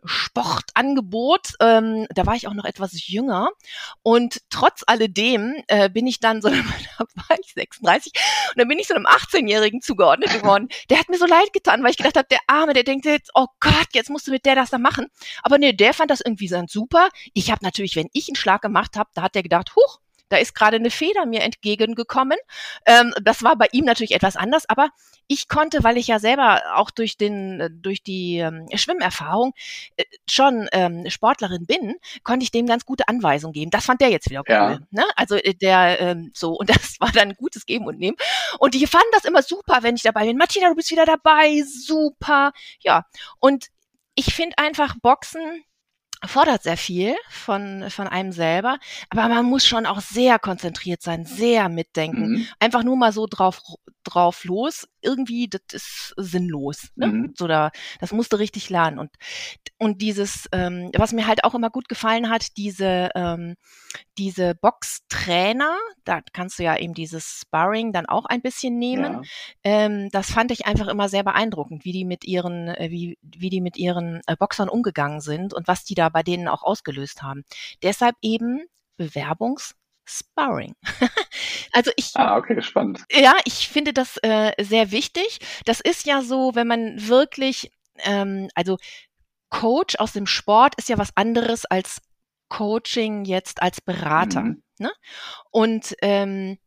Sportangebot. 0.05 1.53
Ähm, 1.59 2.07
da 2.13 2.25
war 2.25 2.35
ich 2.35 2.47
auch 2.47 2.53
noch 2.53 2.65
etwas 2.65 3.07
jünger. 3.07 3.50
Und 4.01 4.41
trotz 4.50 4.83
alledem 4.85 5.55
äh, 5.67 5.89
bin 5.89 6.07
ich 6.07 6.19
dann 6.19 6.41
so, 6.41 6.50
da 6.50 6.55
war 6.57 7.38
ich 7.41 7.53
36, 7.53 8.13
und 8.51 8.59
dann 8.59 8.67
bin 8.67 8.79
ich 8.79 8.88
so 8.88 8.95
einem 8.95 9.05
18-Jährigen 9.05 9.81
zugeordnet 9.81 10.31
geworden. 10.31 10.69
Der 10.89 11.00
hat 11.00 11.09
mir 11.09 11.17
so 11.17 11.25
leid 11.25 11.53
getan, 11.53 11.83
weil 11.83 11.91
ich 11.91 11.97
gedacht 11.97 12.17
habe, 12.17 12.27
der 12.29 12.39
Arme, 12.47 12.73
der 12.73 12.83
denkt 12.83 13.05
jetzt, 13.05 13.31
oh 13.33 13.47
Gott, 13.59 13.88
jetzt 13.94 14.09
musst 14.09 14.27
du 14.27 14.31
mit 14.31 14.45
der 14.45 14.55
das 14.55 14.69
da 14.69 14.77
machen. 14.77 15.07
Aber 15.41 15.57
nee, 15.57 15.73
der 15.73 15.94
fand 15.94 16.11
das 16.11 16.21
irgendwie 16.21 16.47
so 16.47 16.61
super. 16.67 17.09
Ich 17.33 17.51
habe 17.51 17.63
natürlich, 17.63 17.95
wenn 17.95 18.09
ich 18.13 18.29
einen 18.29 18.35
Schlag 18.35 18.61
gemacht 18.61 18.95
habe, 18.95 19.09
da 19.13 19.23
hat 19.23 19.35
der 19.35 19.44
gedacht, 19.44 19.75
huch, 19.75 20.00
da 20.29 20.37
ist 20.37 20.55
gerade 20.55 20.77
eine 20.77 20.89
Feder 20.89 21.25
mir 21.25 21.41
entgegengekommen. 21.41 22.37
Ähm, 22.85 23.13
das 23.21 23.43
war 23.43 23.55
bei 23.55 23.67
ihm 23.71 23.85
natürlich 23.85 24.13
etwas 24.13 24.35
anders, 24.35 24.67
aber 24.67 24.89
ich 25.27 25.47
konnte, 25.47 25.83
weil 25.83 25.97
ich 25.97 26.07
ja 26.07 26.19
selber 26.19 26.61
auch 26.75 26.91
durch 26.91 27.17
den, 27.17 27.79
durch 27.81 28.03
die 28.03 28.37
ähm, 28.37 28.67
Schwimmerfahrung 28.73 29.53
äh, 29.95 30.03
schon 30.29 30.67
ähm, 30.71 31.09
Sportlerin 31.09 31.65
bin, 31.65 31.95
konnte 32.23 32.43
ich 32.43 32.51
dem 32.51 32.65
ganz 32.65 32.85
gute 32.85 33.07
Anweisungen 33.07 33.53
geben. 33.53 33.71
Das 33.71 33.85
fand 33.85 34.01
der 34.01 34.09
jetzt 34.09 34.29
wieder 34.29 34.41
cool. 34.41 34.53
Ja. 34.53 34.79
Ne? 34.91 35.05
Also 35.15 35.35
äh, 35.35 35.53
der 35.53 35.99
ähm, 35.99 36.31
so 36.33 36.53
und 36.53 36.69
das 36.75 36.99
war 36.99 37.11
dann 37.11 37.29
ein 37.29 37.35
gutes 37.35 37.65
Geben 37.65 37.85
und 37.85 37.99
Nehmen. 37.99 38.17
Und 38.59 38.73
die 38.73 38.87
fanden 38.87 39.07
das 39.11 39.25
immer 39.25 39.43
super, 39.43 39.79
wenn 39.81 39.95
ich 39.95 40.03
dabei 40.03 40.25
bin. 40.25 40.37
Martina, 40.37 40.69
du 40.69 40.75
bist 40.75 40.91
wieder 40.91 41.05
dabei, 41.05 41.61
super. 41.63 42.51
Ja. 42.79 43.05
Und 43.39 43.67
ich 44.15 44.33
finde 44.33 44.57
einfach 44.57 44.95
Boxen 45.01 45.63
fordert 46.25 46.63
sehr 46.63 46.77
viel 46.77 47.15
von, 47.29 47.89
von 47.89 48.07
einem 48.07 48.31
selber, 48.31 48.77
aber 49.09 49.27
man 49.27 49.45
muss 49.45 49.65
schon 49.65 49.85
auch 49.85 50.01
sehr 50.01 50.39
konzentriert 50.39 51.01
sein, 51.01 51.25
sehr 51.25 51.69
mitdenken. 51.69 52.31
Mhm. 52.31 52.47
Einfach 52.59 52.83
nur 52.83 52.95
mal 52.95 53.11
so 53.11 53.27
drauf, 53.29 53.61
drauf 54.03 54.43
los, 54.45 54.87
irgendwie, 55.03 55.47
das 55.47 55.61
ist 55.71 56.13
sinnlos. 56.17 56.89
Ne? 56.95 57.07
Mhm. 57.07 57.33
So 57.38 57.47
da, 57.47 57.71
das 58.00 58.11
musst 58.11 58.33
du 58.33 58.38
richtig 58.38 58.69
lernen. 58.69 59.00
Und, 59.00 59.11
und 59.77 60.01
dieses, 60.01 60.47
ähm, 60.51 60.91
was 60.95 61.13
mir 61.13 61.27
halt 61.27 61.44
auch 61.44 61.55
immer 61.55 61.69
gut 61.69 61.89
gefallen 61.89 62.29
hat, 62.29 62.57
diese, 62.57 63.09
ähm, 63.15 63.55
diese 64.17 64.55
Boxtrainer, 64.55 65.77
da 66.03 66.21
kannst 66.33 66.59
du 66.59 66.63
ja 66.63 66.77
eben 66.77 66.94
dieses 66.94 67.41
Sparring 67.41 67.91
dann 67.91 68.05
auch 68.05 68.25
ein 68.25 68.41
bisschen 68.41 68.77
nehmen. 68.77 69.23
Ja. 69.23 69.29
Ähm, 69.63 70.09
das 70.11 70.31
fand 70.31 70.51
ich 70.51 70.65
einfach 70.65 70.88
immer 70.88 71.09
sehr 71.09 71.23
beeindruckend, 71.23 71.85
wie 71.85 71.91
die 71.91 72.05
mit 72.05 72.25
ihren, 72.25 72.67
äh, 72.67 72.89
wie, 72.89 73.17
wie 73.21 73.50
die 73.50 73.61
mit 73.61 73.77
ihren 73.77 74.21
äh, 74.27 74.35
Boxern 74.35 74.69
umgegangen 74.69 75.21
sind 75.21 75.53
und 75.53 75.67
was 75.67 75.83
die 75.83 75.95
da 75.95 76.09
bei 76.09 76.23
denen 76.23 76.47
auch 76.47 76.63
ausgelöst 76.63 77.21
haben. 77.21 77.44
Deshalb 77.81 78.15
eben 78.21 78.65
Bewerbungs 78.97 79.75
Sparring. 80.05 80.75
also 81.73 81.91
ich. 81.95 82.11
Ah, 82.15 82.37
okay, 82.37 82.61
spannend. 82.61 83.03
Ja, 83.11 83.35
ich 83.45 83.67
finde 83.67 83.93
das 83.93 84.17
äh, 84.23 84.51
sehr 84.63 84.91
wichtig. 84.91 85.39
Das 85.65 85.79
ist 85.79 86.05
ja 86.05 86.21
so, 86.21 86.55
wenn 86.55 86.67
man 86.67 87.07
wirklich, 87.07 87.71
ähm, 87.99 88.49
also 88.55 88.77
Coach 89.49 89.95
aus 89.97 90.13
dem 90.13 90.25
Sport 90.25 90.75
ist 90.75 90.89
ja 90.89 90.97
was 90.97 91.15
anderes 91.15 91.65
als 91.65 92.01
Coaching 92.49 93.25
jetzt 93.25 93.61
als 93.61 93.81
Berater. 93.81 94.41
Mhm. 94.41 94.63
Ne? 94.79 94.91
Und 95.51 95.95
ähm, 96.01 96.57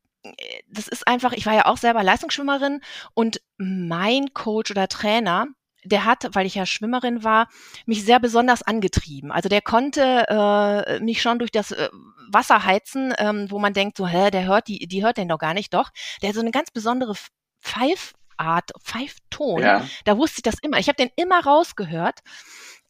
das 0.69 0.89
ist 0.89 1.07
einfach, 1.07 1.33
ich 1.33 1.47
war 1.47 1.55
ja 1.55 1.67
auch 1.67 1.77
selber 1.77 2.03
Leistungsschwimmerin 2.03 2.81
und 3.15 3.41
mein 3.57 4.33
Coach 4.35 4.71
oder 4.71 4.89
Trainer, 4.89 5.47
der 5.87 6.05
hat, 6.05 6.29
weil 6.33 6.47
ich 6.47 6.55
ja 6.55 6.67
Schwimmerin 6.67 7.25
war, 7.25 7.49
mich 7.87 8.05
sehr 8.05 8.21
besonders 8.21 8.63
angetrieben. 8.63 9.33
Also 9.33 9.49
der 9.49 9.63
konnte 9.63 10.27
äh, 10.29 11.01
mich 11.01 11.23
schon 11.23 11.39
durch 11.39 11.51
das 11.51 11.73
äh, 11.73 11.89
Wasser 12.29 12.65
heizen, 12.65 13.15
ähm, 13.19 13.51
wo 13.51 13.59
man 13.59 13.73
denkt, 13.73 13.97
so, 13.97 14.07
hä, 14.07 14.31
der 14.31 14.47
hört 14.47 14.69
die, 14.69 14.87
die 14.87 15.05
hört 15.05 15.17
den 15.17 15.29
doch 15.29 15.39
gar 15.39 15.55
nicht. 15.55 15.73
Doch, 15.75 15.91
der 16.23 16.31
hat 16.31 16.35
so 16.35 16.41
eine 16.41 16.51
ganz 16.51 16.71
besondere 16.71 17.15
Pfeifart, 17.61 18.71
Pfeifton. 18.81 19.63
Ja. 19.63 19.87
Da 20.05 20.17
wusste 20.19 20.39
ich 20.39 20.43
das 20.43 20.59
immer. 20.61 20.79
Ich 20.79 20.89
habe 20.89 20.97
den 20.97 21.11
immer 21.17 21.45
rausgehört. 21.45 22.21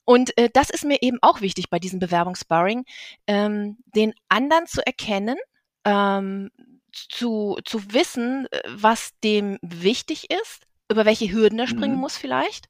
Und 0.04 0.36
äh, 0.38 0.48
das 0.52 0.70
ist 0.70 0.84
mir 0.84 1.02
eben 1.02 1.18
auch 1.20 1.40
wichtig 1.40 1.68
bei 1.68 1.78
diesem 1.80 1.98
Bewerbungssparring, 1.98 2.84
ähm, 3.26 3.76
den 3.86 4.14
anderen 4.28 4.66
zu 4.66 4.86
erkennen, 4.86 5.36
ähm, 5.84 6.50
zu, 6.92 7.58
zu 7.64 7.92
wissen, 7.92 8.46
äh, 8.50 8.60
was 8.68 9.10
dem 9.24 9.58
wichtig 9.62 10.30
ist, 10.30 10.66
über 10.90 11.04
welche 11.04 11.30
Hürden 11.30 11.58
er 11.58 11.66
springen 11.66 11.94
mhm. 11.94 12.00
muss 12.00 12.16
vielleicht, 12.16 12.68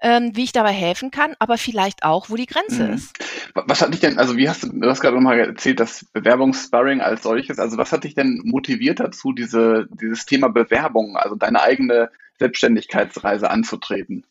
ähm, 0.00 0.34
wie 0.34 0.44
ich 0.44 0.52
dabei 0.52 0.72
helfen 0.72 1.10
kann, 1.10 1.34
aber 1.38 1.58
vielleicht 1.58 2.02
auch, 2.02 2.28
wo 2.28 2.36
die 2.36 2.46
Grenze 2.46 2.88
mhm. 2.88 2.94
ist. 2.94 3.16
Was 3.54 3.80
hat 3.80 3.92
dich 3.92 4.00
denn, 4.00 4.18
also 4.18 4.36
wie 4.36 4.48
hast 4.48 4.64
du, 4.64 4.68
du 4.68 4.88
hast 4.88 5.00
gerade 5.00 5.16
nochmal 5.16 5.38
erzählt, 5.38 5.80
das 5.80 6.04
Bewerbungssparring 6.12 7.00
als 7.00 7.22
solches, 7.22 7.58
also 7.58 7.76
was 7.76 7.92
hat 7.92 8.04
dich 8.04 8.14
denn 8.14 8.40
motiviert 8.44 9.00
dazu, 9.00 9.32
diese, 9.32 9.86
dieses 9.90 10.26
Thema 10.26 10.48
Bewerbung, 10.48 11.16
also 11.16 11.36
deine 11.36 11.62
eigene 11.62 12.10
Selbstständigkeitsreise 12.38 13.50
anzutreten? 13.50 14.26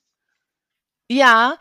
Ja, 1.09 1.57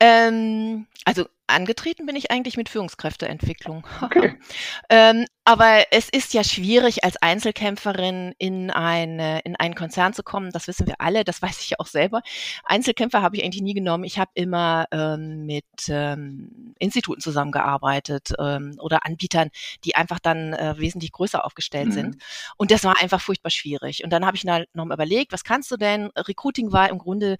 ähm, 0.00 0.86
also 1.04 1.26
angetreten 1.46 2.06
bin 2.06 2.16
ich 2.16 2.30
eigentlich 2.30 2.56
mit 2.56 2.68
Führungskräfteentwicklung. 2.68 3.86
Okay. 4.00 4.38
ähm, 4.88 5.26
aber 5.44 5.84
es 5.90 6.08
ist 6.08 6.34
ja 6.34 6.44
schwierig, 6.44 7.04
als 7.04 7.16
Einzelkämpferin 7.20 8.32
in, 8.38 8.70
eine, 8.70 9.40
in 9.40 9.56
einen 9.56 9.74
Konzern 9.74 10.14
zu 10.14 10.22
kommen. 10.22 10.50
Das 10.50 10.68
wissen 10.68 10.86
wir 10.86 11.00
alle, 11.00 11.24
das 11.24 11.42
weiß 11.42 11.60
ich 11.60 11.70
ja 11.70 11.76
auch 11.80 11.86
selber. 11.86 12.22
Einzelkämpfer 12.64 13.22
habe 13.22 13.36
ich 13.36 13.44
eigentlich 13.44 13.62
nie 13.62 13.74
genommen. 13.74 14.04
Ich 14.04 14.18
habe 14.18 14.30
immer 14.34 14.86
ähm, 14.92 15.44
mit 15.46 15.64
ähm, 15.88 16.74
Instituten 16.78 17.20
zusammengearbeitet 17.20 18.32
ähm, 18.38 18.76
oder 18.78 19.04
Anbietern, 19.04 19.50
die 19.84 19.96
einfach 19.96 20.20
dann 20.20 20.52
äh, 20.52 20.74
wesentlich 20.78 21.12
größer 21.12 21.44
aufgestellt 21.44 21.88
mhm. 21.88 21.92
sind. 21.92 22.16
Und 22.56 22.70
das 22.70 22.84
war 22.84 23.00
einfach 23.00 23.20
furchtbar 23.20 23.50
schwierig. 23.50 24.04
Und 24.04 24.10
dann 24.10 24.24
habe 24.24 24.36
ich 24.36 24.44
noch 24.44 24.64
mal 24.74 24.94
überlegt, 24.94 25.32
was 25.32 25.44
kannst 25.44 25.70
du 25.70 25.76
denn? 25.76 26.10
Recruiting 26.16 26.72
war 26.72 26.88
im 26.88 26.98
Grunde 26.98 27.36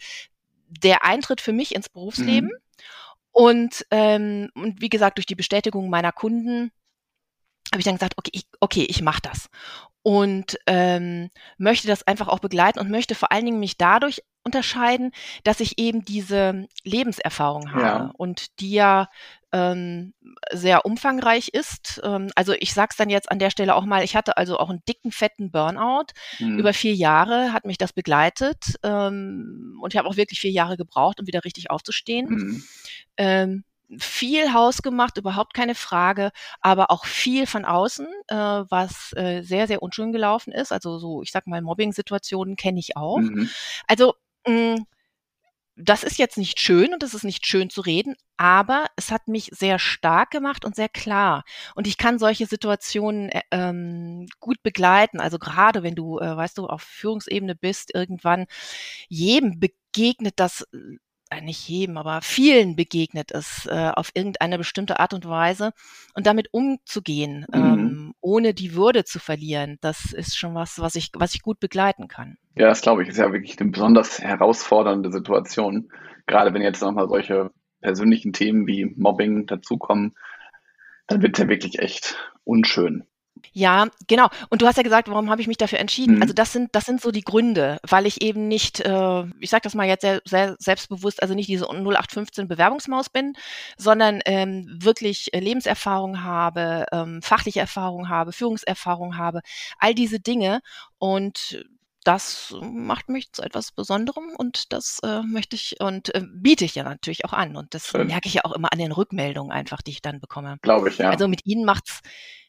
der 0.69 1.05
Eintritt 1.05 1.41
für 1.41 1.53
mich 1.53 1.75
ins 1.75 1.89
Berufsleben. 1.89 2.51
Mhm. 2.51 2.63
Und, 3.33 3.87
ähm, 3.91 4.51
und 4.55 4.81
wie 4.81 4.91
gesagt, 4.91 5.19
durch 5.19 5.27
die 5.27 5.35
Bestätigung 5.35 5.91
meiner 5.91 6.13
Kunden 6.13 6.71
habe 7.73 7.81
ich 7.81 7.85
dann 7.85 7.95
gesagt, 7.95 8.15
okay, 8.19 8.31
ich, 8.35 8.47
okay, 8.61 8.85
ich 8.89 9.03
mache 9.03 9.23
das. 9.23 9.49
Und 10.03 10.59
ähm, 10.67 11.31
möchte 11.59 11.87
das 11.87 12.07
einfach 12.07 12.29
auch 12.29 12.41
begleiten 12.41 12.81
und 12.81 12.91
möchte 12.91 13.15
vor 13.15 13.33
allen 13.33 13.47
Dingen 13.47 13.61
mich 13.61 13.79
dadurch 13.79 14.23
unterscheiden, 14.45 15.13
dass 15.45 15.61
ich 15.61 15.79
eben 15.79 16.05
diese 16.05 16.67
Lebenserfahrung 16.83 17.73
habe 17.73 17.83
ja. 17.83 18.13
und 18.17 18.59
die 18.61 18.73
ja 18.73 19.09
ähm, 19.53 20.15
sehr 20.51 20.85
umfangreich 20.85 21.49
ist. 21.49 22.01
Ähm, 22.03 22.31
also 22.35 22.53
ich 22.59 22.73
sag's 22.75 22.97
dann 22.97 23.11
jetzt 23.11 23.31
an 23.31 23.39
der 23.39 23.51
Stelle 23.51 23.77
auch 23.77 23.85
mal, 23.85 24.03
ich 24.03 24.17
hatte 24.17 24.37
also 24.37 24.59
auch 24.59 24.71
einen 24.71 24.83
dicken, 24.89 25.13
fetten 25.13 25.51
Burnout. 25.53 26.07
Mhm. 26.39 26.59
Über 26.59 26.73
vier 26.73 26.95
Jahre 26.95 27.53
hat 27.53 27.65
mich 27.65 27.79
das 27.79 27.93
begleitet 27.93 28.79
ähm, 28.83 29.79
und 29.81 29.95
ich 29.95 29.99
habe 29.99 30.09
auch 30.09 30.17
wirklich 30.17 30.41
vier 30.41 30.51
Jahre 30.51 30.77
gebraucht, 30.77 31.21
um 31.21 31.27
wieder 31.27 31.45
richtig 31.45 31.71
aufzustehen. 31.71 32.29
Mhm. 32.29 32.65
Ähm, 33.17 33.65
viel 33.99 34.53
hausgemacht, 34.53 35.19
überhaupt 35.19 35.55
keine 35.55 35.75
Frage, 35.75 36.31
aber 36.61 36.91
auch 36.91 37.05
viel 37.05 37.47
von 37.47 37.65
außen, 37.65 38.07
äh, 38.29 38.35
was 38.35 39.13
äh, 39.17 39.43
sehr, 39.43 39.67
sehr 39.67 39.83
unschön 39.83 40.13
gelaufen 40.13 40.53
ist. 40.53 40.73
Also 40.73 40.99
so, 40.99 41.23
ich 41.23 41.31
sag 41.31 41.47
mal, 41.47 41.61
Mobbing-Situationen 41.61 42.57
kenne 42.57 42.79
ich 42.79 42.97
auch. 42.97 43.19
Mhm. 43.19 43.51
Also 43.87 44.15
mh, 44.47 44.77
mm, 44.77 44.87
das 45.77 46.05
ist 46.05 46.19
jetzt 46.19 46.37
nicht 46.37 46.61
schön 46.61 46.93
und 46.93 47.03
es 47.03 47.15
ist 47.15 47.25
nicht 47.25 47.47
schön 47.47 47.71
zu 47.71 47.81
reden, 47.81 48.15
aber 48.37 48.87
es 48.97 49.11
hat 49.11 49.27
mich 49.27 49.51
sehr 49.53 49.79
stark 49.79 50.31
gemacht 50.31 50.65
und 50.65 50.77
sehr 50.77 50.91
klar. 50.91 51.45
Und 51.75 51.87
ich 51.87 51.97
kann 51.97 52.19
solche 52.19 52.47
Situationen 52.47 53.31
äh, 53.31 53.41
ähm, 53.51 54.27
gut 54.39 54.63
begleiten. 54.63 55.19
Also 55.21 55.39
gerade 55.39 55.83
wenn 55.83 55.95
du, 55.95 56.19
äh, 56.19 56.37
weißt 56.37 56.59
du, 56.59 56.67
auf 56.67 56.83
Führungsebene 56.83 57.55
bist, 57.55 57.95
irgendwann 57.95 58.47
jedem 59.09 59.61
begegnet 59.61 60.35
das 60.37 60.63
äh, 60.73 60.99
nicht 61.41 61.69
jedem, 61.69 61.97
aber 61.97 62.21
vielen 62.23 62.77
begegnet 62.77 63.33
es 63.33 63.67
äh, 63.67 63.91
auf 63.95 64.11
irgendeine 64.15 64.59
bestimmte 64.59 65.01
Art 65.01 65.15
und 65.15 65.29
Weise. 65.29 65.73
Und 66.15 66.27
damit 66.27 66.49
umzugehen, 66.53 67.47
mhm. 67.53 67.55
ähm, 67.55 68.15
ohne 68.21 68.55
die 68.55 68.75
Würde 68.75 69.05
zu 69.05 69.19
verlieren, 69.19 69.79
das 69.81 70.13
ist 70.13 70.37
schon 70.37 70.55
was, 70.55 70.79
was 70.79 70.95
ich, 70.95 71.11
was 71.15 71.35
ich 71.35 71.43
gut 71.43 71.61
begleiten 71.61 72.09
kann. 72.09 72.37
Ja, 72.55 72.69
das 72.69 72.83
glaube 72.83 73.03
ich, 73.03 73.09
ist 73.09 73.19
ja 73.19 73.33
wirklich 73.33 73.59
eine 73.59 73.71
besonders 73.71 74.21
herausfordernde 74.21 75.11
Situation. 75.11 75.91
Gerade 76.27 76.53
wenn 76.53 76.63
jetzt 76.63 76.83
nochmal 76.83 77.09
solche 77.09 77.51
persönlichen 77.81 78.33
Themen 78.33 78.67
wie 78.67 78.85
Mobbing 78.97 79.47
dazukommen, 79.47 80.15
dann 81.07 81.23
wird 81.23 81.37
es 81.37 81.43
ja 81.43 81.49
wirklich 81.49 81.79
echt 81.79 82.17
unschön. 82.45 83.05
Ja, 83.53 83.89
genau. 84.07 84.29
Und 84.49 84.63
du 84.63 84.67
hast 84.67 84.77
ja 84.77 84.83
gesagt, 84.83 85.09
warum 85.09 85.31
habe 85.31 85.41
ich 85.41 85.47
mich 85.47 85.57
dafür 85.57 85.79
entschieden? 85.79 86.17
Mhm. 86.17 86.23
Also 86.23 86.35
das 86.35 86.53
sind, 86.53 86.75
das 86.75 86.85
sind 86.85 87.01
so 87.01 87.11
die 87.11 87.23
Gründe, 87.23 87.79
weil 87.89 88.07
ich 88.07 88.23
eben 88.23 88.49
nicht, 88.49 88.81
äh, 88.81 89.25
ich 89.41 89.51
sage 89.51 89.63
das 89.63 89.75
mal 89.75 89.87
jetzt 89.87 90.03
sehr, 90.03 90.21
sehr 90.25 90.57
selbstbewusst, 90.59 91.23
also 91.23 91.35
nicht 91.35 91.49
diese 91.49 91.67
0815 91.67 92.49
Bewerbungsmaus 92.49 93.11
bin, 93.11 93.35
sondern 93.77 94.21
ähm, 94.25 94.69
wirklich 94.81 95.31
Lebenserfahrung 95.35 96.23
habe, 96.23 96.87
ähm, 96.93 97.21
fachliche 97.23 97.61
Erfahrung 97.61 98.09
habe, 98.09 98.33
Führungserfahrung 98.33 99.17
habe, 99.17 99.41
all 99.79 99.95
diese 99.95 100.21
Dinge. 100.21 100.61
Und 100.99 101.65
das 102.05 102.55
macht 102.61 103.09
mich 103.09 103.33
zu 103.33 103.43
etwas 103.43 103.73
Besonderem 103.73 104.35
und 104.37 104.73
das 104.73 104.99
äh, 105.05 105.23
möchte 105.23 105.57
ich 105.57 105.77
und 105.81 106.15
äh, 106.15 106.23
biete 106.33 106.65
ich 106.65 106.75
ja 106.75 106.83
natürlich 106.83 107.25
auch 107.25 107.33
an. 107.33 107.57
Und 107.57 107.75
das 107.75 107.87
Schön. 107.89 108.07
merke 108.07 108.29
ich 108.29 108.35
ja 108.35 108.45
auch 108.45 108.53
immer 108.53 108.73
an 108.73 108.79
den 108.79 108.93
Rückmeldungen 108.93 109.53
einfach, 109.53 109.83
die 109.83 109.93
ich 109.93 110.03
dann 110.03 110.21
bekomme. 110.21 110.59
Glaube 110.63 110.89
ich, 110.89 110.99
ja. 110.99 111.11
Also 111.11 111.29
mit 111.29 111.47
Ihnen 111.47 111.65
macht's 111.65 112.01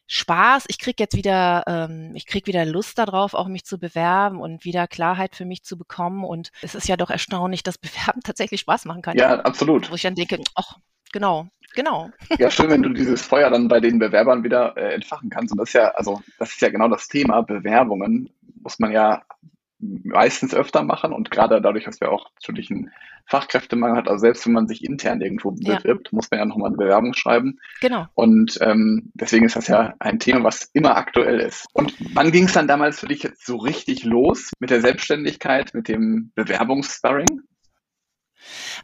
Spaß. 0.07 0.65
Ich 0.67 0.79
krieg 0.79 1.00
jetzt 1.00 1.15
wieder, 1.15 1.63
ähm, 1.67 2.12
ich 2.15 2.25
krieg 2.25 2.48
wieder 2.48 2.65
Lust 2.65 2.98
darauf, 2.98 3.33
auch 3.33 3.48
mich 3.48 3.65
zu 3.65 3.79
bewerben 3.79 4.39
und 4.39 4.65
wieder 4.65 4.88
Klarheit 4.88 5.36
für 5.36 5.45
mich 5.45 5.63
zu 5.63 5.77
bekommen. 5.77 6.24
Und 6.24 6.51
es 6.62 6.75
ist 6.75 6.88
ja 6.88 6.98
doch 6.98 7.10
erstaunlich, 7.10 7.63
dass 7.63 7.77
Bewerben 7.79 8.22
tatsächlich 8.24 8.62
Spaß 8.62 8.86
machen 8.86 9.01
kann. 9.01 9.17
Ja, 9.17 9.39
absolut. 9.41 9.89
Wo 9.89 9.95
ich 9.95 10.01
dann 10.01 10.15
denke, 10.15 10.39
ach, 10.55 10.77
genau, 11.12 11.48
genau. 11.74 12.10
Ja, 12.38 12.51
schön, 12.51 12.69
wenn 12.69 12.83
du 12.83 12.89
dieses 12.89 13.22
Feuer 13.25 13.50
dann 13.50 13.67
bei 13.67 13.79
den 13.79 14.00
Bewerbern 14.00 14.43
wieder 14.43 14.75
äh, 14.77 14.93
entfachen 14.93 15.29
kannst. 15.29 15.51
Und 15.51 15.60
das 15.60 15.69
ist 15.69 15.74
ja, 15.74 15.89
also 15.91 16.22
das 16.39 16.51
ist 16.51 16.62
ja 16.62 16.69
genau 16.69 16.89
das 16.89 17.07
Thema. 17.07 17.41
Bewerbungen 17.41 18.29
muss 18.62 18.79
man 18.79 18.91
ja 18.91 19.24
meistens 20.03 20.53
öfter 20.53 20.83
machen 20.83 21.13
und 21.13 21.31
gerade 21.31 21.61
dadurch, 21.61 21.85
dass 21.85 22.01
wir 22.01 22.11
auch 22.11 22.29
natürlich 22.35 22.69
einen 22.71 22.91
Fachkräftemangel 23.25 23.97
hat, 23.97 24.07
also 24.07 24.19
selbst 24.19 24.45
wenn 24.45 24.53
man 24.53 24.67
sich 24.67 24.83
intern 24.83 25.21
irgendwo 25.21 25.51
bewirbt, 25.51 26.07
ja. 26.07 26.15
muss 26.15 26.29
man 26.29 26.39
ja 26.39 26.45
nochmal 26.45 26.69
eine 26.69 26.77
Bewerbung 26.77 27.13
schreiben. 27.13 27.59
Genau. 27.79 28.07
Und 28.15 28.57
ähm, 28.61 29.11
deswegen 29.13 29.45
ist 29.45 29.55
das 29.55 29.67
ja 29.67 29.93
ein 29.99 30.19
Thema, 30.19 30.43
was 30.43 30.69
immer 30.73 30.97
aktuell 30.97 31.39
ist. 31.39 31.67
Und 31.73 31.93
wann 32.13 32.31
ging 32.31 32.45
es 32.45 32.53
dann 32.53 32.67
damals 32.67 32.99
für 32.99 33.07
dich 33.07 33.23
jetzt 33.23 33.45
so 33.45 33.57
richtig 33.57 34.03
los 34.03 34.51
mit 34.59 34.69
der 34.69 34.81
Selbstständigkeit, 34.81 35.73
mit 35.73 35.87
dem 35.87 36.31
Bewerbungssparring? 36.35 37.41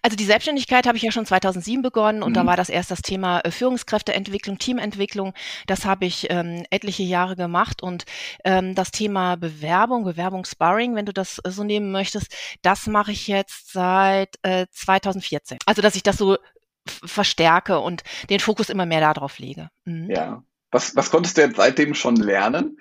Also 0.01 0.15
die 0.15 0.25
Selbstständigkeit 0.25 0.87
habe 0.87 0.97
ich 0.97 1.03
ja 1.03 1.11
schon 1.11 1.25
2007 1.25 1.81
begonnen 1.81 2.23
und 2.23 2.31
mhm. 2.31 2.35
da 2.35 2.45
war 2.45 2.57
das 2.57 2.69
erst 2.69 2.91
das 2.91 3.01
Thema 3.01 3.39
äh, 3.41 3.51
Führungskräfteentwicklung, 3.51 4.57
Teamentwicklung. 4.57 5.33
Das 5.67 5.85
habe 5.85 6.05
ich 6.05 6.27
ähm, 6.29 6.65
etliche 6.69 7.03
Jahre 7.03 7.35
gemacht 7.35 7.81
und 7.83 8.05
ähm, 8.43 8.75
das 8.75 8.91
Thema 8.91 9.35
Bewerbung, 9.35 10.03
Bewerbungssparring, 10.03 10.95
wenn 10.95 11.05
du 11.05 11.13
das 11.13 11.39
äh, 11.39 11.51
so 11.51 11.63
nehmen 11.63 11.91
möchtest, 11.91 12.35
das 12.61 12.87
mache 12.87 13.11
ich 13.11 13.27
jetzt 13.27 13.71
seit 13.71 14.35
äh, 14.43 14.67
2014. 14.71 15.57
Also 15.65 15.81
dass 15.81 15.95
ich 15.95 16.03
das 16.03 16.17
so 16.17 16.37
verstärke 16.85 17.79
und 17.79 18.03
den 18.29 18.39
Fokus 18.39 18.69
immer 18.69 18.85
mehr 18.85 19.01
darauf 19.01 19.39
lege. 19.39 19.69
Mhm. 19.85 20.09
Ja. 20.09 20.43
Was, 20.71 20.95
was 20.95 21.09
konntest 21.09 21.37
du 21.37 21.41
jetzt 21.41 21.57
seitdem 21.57 21.95
schon 21.95 22.15
lernen? 22.15 22.77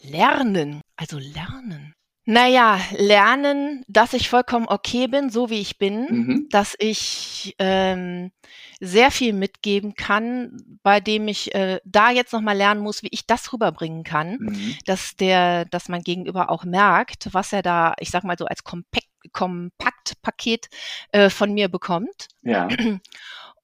Lernen, 0.00 0.80
also 0.96 1.18
lernen. 1.18 1.94
Naja, 2.26 2.80
lernen, 2.92 3.84
dass 3.86 4.14
ich 4.14 4.30
vollkommen 4.30 4.66
okay 4.66 5.08
bin, 5.08 5.28
so 5.28 5.50
wie 5.50 5.60
ich 5.60 5.78
bin, 5.78 6.06
mhm. 6.08 6.46
dass 6.50 6.74
ich 6.78 7.54
ähm, 7.58 8.32
sehr 8.80 9.10
viel 9.10 9.34
mitgeben 9.34 9.94
kann, 9.94 10.56
bei 10.82 11.00
dem 11.00 11.28
ich 11.28 11.54
äh, 11.54 11.80
da 11.84 12.10
jetzt 12.10 12.32
nochmal 12.32 12.56
lernen 12.56 12.80
muss, 12.80 13.02
wie 13.02 13.10
ich 13.10 13.26
das 13.26 13.52
rüberbringen 13.52 14.04
kann, 14.04 14.38
mhm. 14.40 14.76
dass 14.86 15.16
der, 15.16 15.66
dass 15.66 15.88
mein 15.88 16.02
Gegenüber 16.02 16.50
auch 16.50 16.64
merkt, 16.64 17.28
was 17.32 17.52
er 17.52 17.62
da, 17.62 17.94
ich 18.00 18.10
sag 18.10 18.24
mal 18.24 18.38
so 18.38 18.46
als 18.46 18.64
Kompakt, 18.64 19.06
Kompaktpaket 19.32 20.68
äh, 21.12 21.30
von 21.30 21.52
mir 21.52 21.68
bekommt. 21.68 22.28
Ja. 22.42 22.68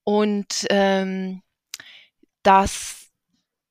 Und 0.04 0.66
ähm, 0.70 1.42
dass 2.42 2.99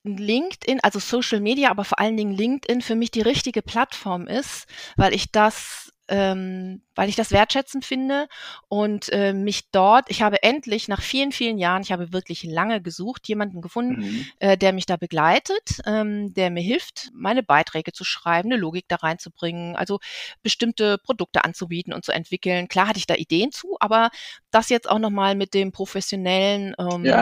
LinkedIn, 0.03 0.79
also 0.82 1.00
Social 1.00 1.41
Media, 1.41 1.70
aber 1.70 1.84
vor 1.84 2.00
allen 2.00 2.18
Dingen 2.18 2.34
LinkedIn 2.34 2.82
für 2.82 2.96
mich 2.96 3.12
die 3.12 3.22
richtige 3.22 3.62
Plattform 3.62 4.27
ist, 4.27 4.65
weil 4.96 5.13
ich 5.13 5.32
das 5.32 5.91
ähm, 6.10 6.82
weil 6.96 7.08
ich 7.08 7.16
das 7.16 7.32
wertschätzend 7.32 7.86
finde 7.86 8.28
und 8.68 9.10
äh, 9.13 9.32
mich 9.32 9.72
dort, 9.72 10.10
ich 10.10 10.22
habe 10.22 10.44
endlich 10.44 10.88
nach 10.88 11.01
vielen, 11.01 11.32
vielen 11.32 11.58
Jahren, 11.58 11.82
ich 11.82 11.92
habe 11.92 12.12
wirklich 12.12 12.44
lange 12.44 12.82
gesucht, 12.82 13.28
jemanden 13.28 13.62
gefunden, 13.62 14.01
mhm. 14.01 14.25
äh, 14.39 14.58
der 14.58 14.74
mich 14.74 14.86
da 14.86 14.98
begleitet, 14.98 15.80
ähm, 15.86 16.34
der 16.34 16.50
mir 16.50 16.62
hilft, 16.62 17.10
meine 17.13 17.44
Beiträge 17.44 17.94
zu 17.94 18.04
schreiben, 18.04 18.51
eine 18.51 18.60
Logik 18.60 18.86
da 18.88 18.98
reinzubringen, 18.98 19.75
also 19.75 20.00
bestimmte 20.42 20.98
Produkte 20.98 21.46
anzubieten 21.46 21.94
und 21.94 22.04
zu 22.04 22.12
entwickeln. 22.12 22.68
Klar 22.68 22.88
hatte 22.88 23.00
ich 23.00 23.08
da 23.08 23.16
Ideen 23.16 23.51
zu, 23.51 23.78
aber 23.80 24.10
das 24.51 24.70
jetzt 24.70 24.89
auch 24.89 25.00
nochmal 25.00 25.36
mit 25.36 25.54
dem 25.54 25.72
professionellen, 25.72 26.75
ähm, 26.80 27.06
ja. 27.06 27.20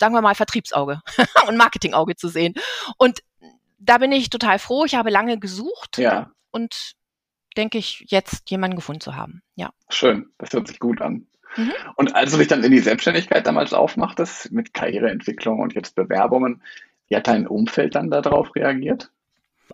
sagen 0.00 0.14
wir 0.14 0.22
mal, 0.22 0.34
Vertriebsauge 0.34 1.00
und 1.46 1.56
Marketingauge 1.56 2.16
zu 2.16 2.28
sehen. 2.28 2.54
Und 2.96 3.20
da 3.78 3.98
bin 3.98 4.12
ich 4.12 4.30
total 4.30 4.58
froh. 4.58 4.84
Ich 4.84 4.94
habe 4.94 5.10
lange 5.10 5.38
gesucht 5.38 5.98
ja. 5.98 6.30
und 6.50 6.94
denke 7.56 7.78
ich, 7.78 8.04
jetzt 8.08 8.50
jemanden 8.50 8.76
gefunden 8.76 9.00
zu 9.00 9.16
haben. 9.16 9.42
Ja. 9.54 9.70
Schön, 9.88 10.30
das 10.38 10.52
hört 10.52 10.68
sich 10.68 10.78
gut 10.78 11.00
an. 11.00 11.26
Mhm. 11.56 11.72
Und 11.96 12.14
als 12.14 12.32
du 12.32 12.38
dich 12.38 12.48
dann 12.48 12.64
in 12.64 12.72
die 12.72 12.80
Selbstständigkeit 12.80 13.46
damals 13.46 13.72
aufmachtest, 13.72 14.52
mit 14.52 14.74
Karriereentwicklung 14.74 15.60
und 15.60 15.74
jetzt 15.74 15.94
Bewerbungen, 15.94 16.62
wie 17.08 17.16
hat 17.16 17.26
dein 17.26 17.46
Umfeld 17.46 17.94
dann 17.94 18.10
darauf 18.10 18.54
reagiert? 18.54 19.10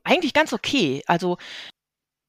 Eigentlich 0.05 0.35
ganz 0.35 0.53
okay. 0.53 1.03
Also 1.07 1.39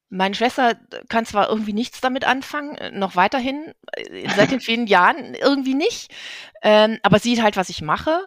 meine 0.09 0.35
Schwester 0.35 0.75
kann 1.09 1.25
zwar 1.25 1.49
irgendwie 1.49 1.73
nichts 1.73 2.01
damit 2.01 2.25
anfangen, 2.25 2.77
noch 2.99 3.15
weiterhin, 3.15 3.73
äh, 3.93 4.29
seit 4.35 4.51
den 4.51 4.59
vielen 4.61 4.87
Jahren 4.87 5.33
irgendwie 5.33 5.73
nicht, 5.73 6.13
ähm, 6.61 6.99
aber 7.01 7.19
sieht 7.19 7.41
halt, 7.41 7.57
was 7.57 7.69
ich 7.69 7.81
mache. 7.81 8.25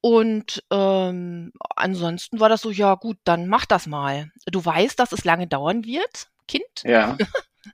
Und 0.00 0.64
ähm, 0.72 1.52
ansonsten 1.76 2.40
war 2.40 2.48
das 2.48 2.60
so, 2.60 2.72
ja 2.72 2.96
gut, 2.96 3.18
dann 3.22 3.46
mach 3.46 3.66
das 3.66 3.86
mal. 3.86 4.32
Du 4.46 4.64
weißt, 4.64 4.98
dass 4.98 5.12
es 5.12 5.24
lange 5.24 5.46
dauern 5.46 5.84
wird. 5.84 6.28
Kind. 6.52 6.84
Ja. 6.84 7.16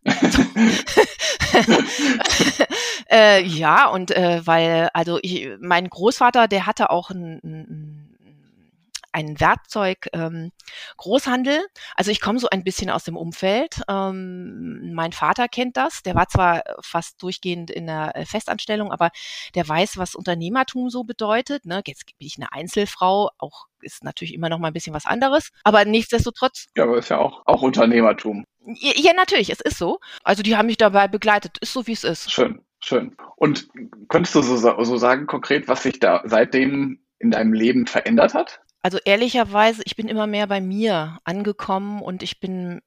äh, 3.10 3.42
ja, 3.42 3.88
und 3.88 4.12
äh, 4.12 4.40
weil, 4.46 4.88
also 4.94 5.18
ich, 5.22 5.48
mein 5.60 5.88
Großvater, 5.88 6.46
der 6.46 6.66
hatte 6.66 6.90
auch 6.90 7.10
ein, 7.10 7.40
ein 7.42 7.97
ein 9.18 9.40
Werkzeug 9.40 10.08
ähm, 10.12 10.52
Großhandel. 10.96 11.66
Also 11.96 12.12
ich 12.12 12.20
komme 12.20 12.38
so 12.38 12.48
ein 12.50 12.62
bisschen 12.62 12.88
aus 12.88 13.02
dem 13.02 13.16
Umfeld. 13.16 13.82
Ähm, 13.88 14.94
mein 14.94 15.12
Vater 15.12 15.48
kennt 15.48 15.76
das. 15.76 16.02
Der 16.04 16.14
war 16.14 16.28
zwar 16.28 16.62
fast 16.80 17.20
durchgehend 17.20 17.70
in 17.70 17.86
der 17.86 18.14
äh, 18.14 18.24
Festanstellung, 18.24 18.92
aber 18.92 19.10
der 19.56 19.68
weiß, 19.68 19.98
was 19.98 20.14
Unternehmertum 20.14 20.88
so 20.88 21.02
bedeutet. 21.02 21.66
Ne? 21.66 21.82
Jetzt 21.84 22.06
bin 22.06 22.26
ich 22.26 22.36
eine 22.38 22.52
Einzelfrau, 22.52 23.30
auch 23.38 23.66
ist 23.80 24.04
natürlich 24.04 24.34
immer 24.34 24.48
noch 24.48 24.58
mal 24.58 24.68
ein 24.68 24.72
bisschen 24.72 24.94
was 24.94 25.06
anderes. 25.06 25.50
Aber 25.64 25.84
nichtsdestotrotz. 25.84 26.66
Ja, 26.76 26.84
aber 26.84 26.98
ist 26.98 27.10
ja 27.10 27.18
auch, 27.18 27.42
auch 27.46 27.62
Unternehmertum. 27.62 28.44
Ja, 28.66 29.12
natürlich, 29.14 29.50
es 29.50 29.60
ist 29.60 29.78
so. 29.78 29.98
Also 30.22 30.42
die 30.42 30.56
haben 30.56 30.66
mich 30.66 30.76
dabei 30.76 31.08
begleitet. 31.08 31.58
Ist 31.60 31.72
so, 31.72 31.86
wie 31.86 31.92
es 31.92 32.04
ist. 32.04 32.30
Schön, 32.30 32.60
schön. 32.80 33.16
Und 33.36 33.68
könntest 34.08 34.34
du 34.34 34.42
so, 34.42 34.56
so 34.56 34.96
sagen 34.96 35.26
konkret, 35.26 35.66
was 35.66 35.82
sich 35.82 35.98
da 35.98 36.22
seitdem 36.24 37.00
in 37.18 37.30
deinem 37.30 37.52
Leben 37.52 37.86
verändert 37.86 38.34
hat? 38.34 38.60
Also 38.82 38.98
ehrlicherweise, 39.04 39.82
ich 39.84 39.96
bin 39.96 40.08
immer 40.08 40.26
mehr 40.26 40.46
bei 40.46 40.60
mir 40.60 41.18
angekommen 41.24 42.00
und 42.00 42.22
ich 42.22 42.40
bin, 42.40 42.80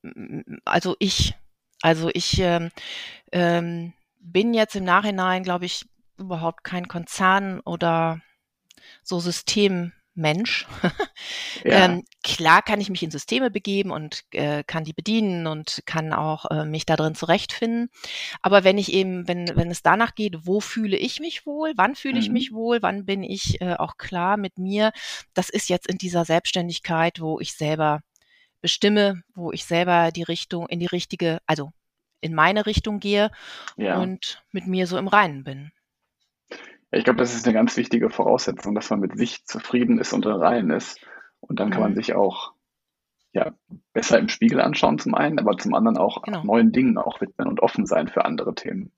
also 0.66 0.96
ich, 1.00 1.36
also 1.82 2.10
ich 2.14 2.40
ähm, 2.40 2.72
ähm, 3.32 3.94
bin 4.20 4.54
jetzt 4.54 4.76
im 4.76 4.86
Nachhinein, 4.86 5.44
glaube 5.44 5.66
ich, 5.66 5.86
überhaupt 6.18 6.64
kein 6.64 6.88
Konzern 6.88 7.60
oder 7.62 8.22
so 9.04 9.20
Systemmensch. 10.16 10.68
Ja. 11.64 11.86
Ähm, 11.86 12.04
klar 12.24 12.64
kann 12.64 12.82
ich 12.82 12.90
mich 12.90 13.04
in 13.04 13.12
Systeme 13.12 13.52
begeben 13.52 13.92
und 13.92 14.24
äh, 14.32 14.64
kann 14.64 14.84
die 14.84 14.94
bedienen 14.94 15.46
und 15.46 15.84
kann 15.86 16.12
auch 16.12 16.50
äh, 16.50 16.66
mich 16.66 16.88
da 16.88 16.96
drin 16.96 17.14
zurechtfinden. 17.14 17.90
Aber 18.42 18.64
wenn 18.64 18.80
ich 18.80 18.92
eben, 18.92 19.28
wenn, 19.28 19.48
wenn 19.56 19.70
es 19.70 19.84
danach 19.84 20.16
geht, 20.16 20.48
wo 20.48 20.60
fühle 20.60 20.98
ich 20.98 21.20
mich 21.20 21.46
wohl, 21.46 21.74
wann 21.76 21.94
fühle 21.94 22.18
ich 22.18 22.30
mhm. 22.30 22.34
mich 22.34 22.52
wohl, 22.52 22.82
wann 22.82 23.06
bin 23.06 23.22
ich 23.24 23.62
äh, 23.62 23.76
auch 23.76 23.98
klar 23.98 24.38
mit 24.38 24.58
mir, 24.58 24.92
das 25.36 25.50
ist 25.50 25.70
jetzt 25.70 25.88
in 25.88 26.00
dieser 26.00 26.26
Selbstständigkeit, 26.26 27.22
wo 27.22 27.40
ich 27.40 27.54
selber 27.54 28.02
bestimme, 28.62 29.22
wo 29.36 29.52
ich 29.52 29.66
selber 29.66 30.12
die 30.12 30.24
Richtung 30.24 30.68
in 30.68 30.80
die 30.80 30.88
richtige, 30.88 31.42
also 31.46 31.72
in 32.22 32.34
meine 32.34 32.66
Richtung 32.66 33.00
gehe 33.00 33.30
ja. 33.78 34.00
und 34.00 34.42
mit 34.52 34.66
mir 34.66 34.88
so 34.88 34.98
im 34.98 35.08
Reinen 35.08 35.44
bin. 35.44 35.72
Ich 36.92 37.04
glaube, 37.04 37.20
das 37.20 37.34
ist 37.34 37.46
eine 37.46 37.54
ganz 37.54 37.78
wichtige 37.78 38.10
Voraussetzung, 38.10 38.76
dass 38.76 38.90
man 38.90 39.00
mit 39.00 39.18
sich 39.18 39.46
zufrieden 39.46 40.00
ist 40.00 40.14
und 40.14 40.26
im 40.26 40.34
Reinen 40.34 40.72
ist. 40.72 41.00
Und 41.40 41.60
dann 41.60 41.70
kann 41.70 41.80
mhm. 41.80 41.88
man 41.88 41.96
sich 41.96 42.14
auch 42.14 42.54
ja, 43.34 43.54
besser 43.94 44.20
im 44.20 44.28
Spiegel 44.28 44.60
anschauen 44.60 45.00
zum 45.00 45.16
einen, 45.16 45.40
aber 45.40 45.58
zum 45.58 45.74
anderen 45.74 45.98
auch 45.98 46.22
genau. 46.22 46.44
neuen 46.44 46.72
Dingen 46.72 46.98
auch 46.98 47.22
widmen 47.22 47.48
und 47.48 47.62
offen 47.62 47.86
sein 47.86 48.10
für 48.10 48.26
andere 48.26 48.54
Themen 48.54 48.92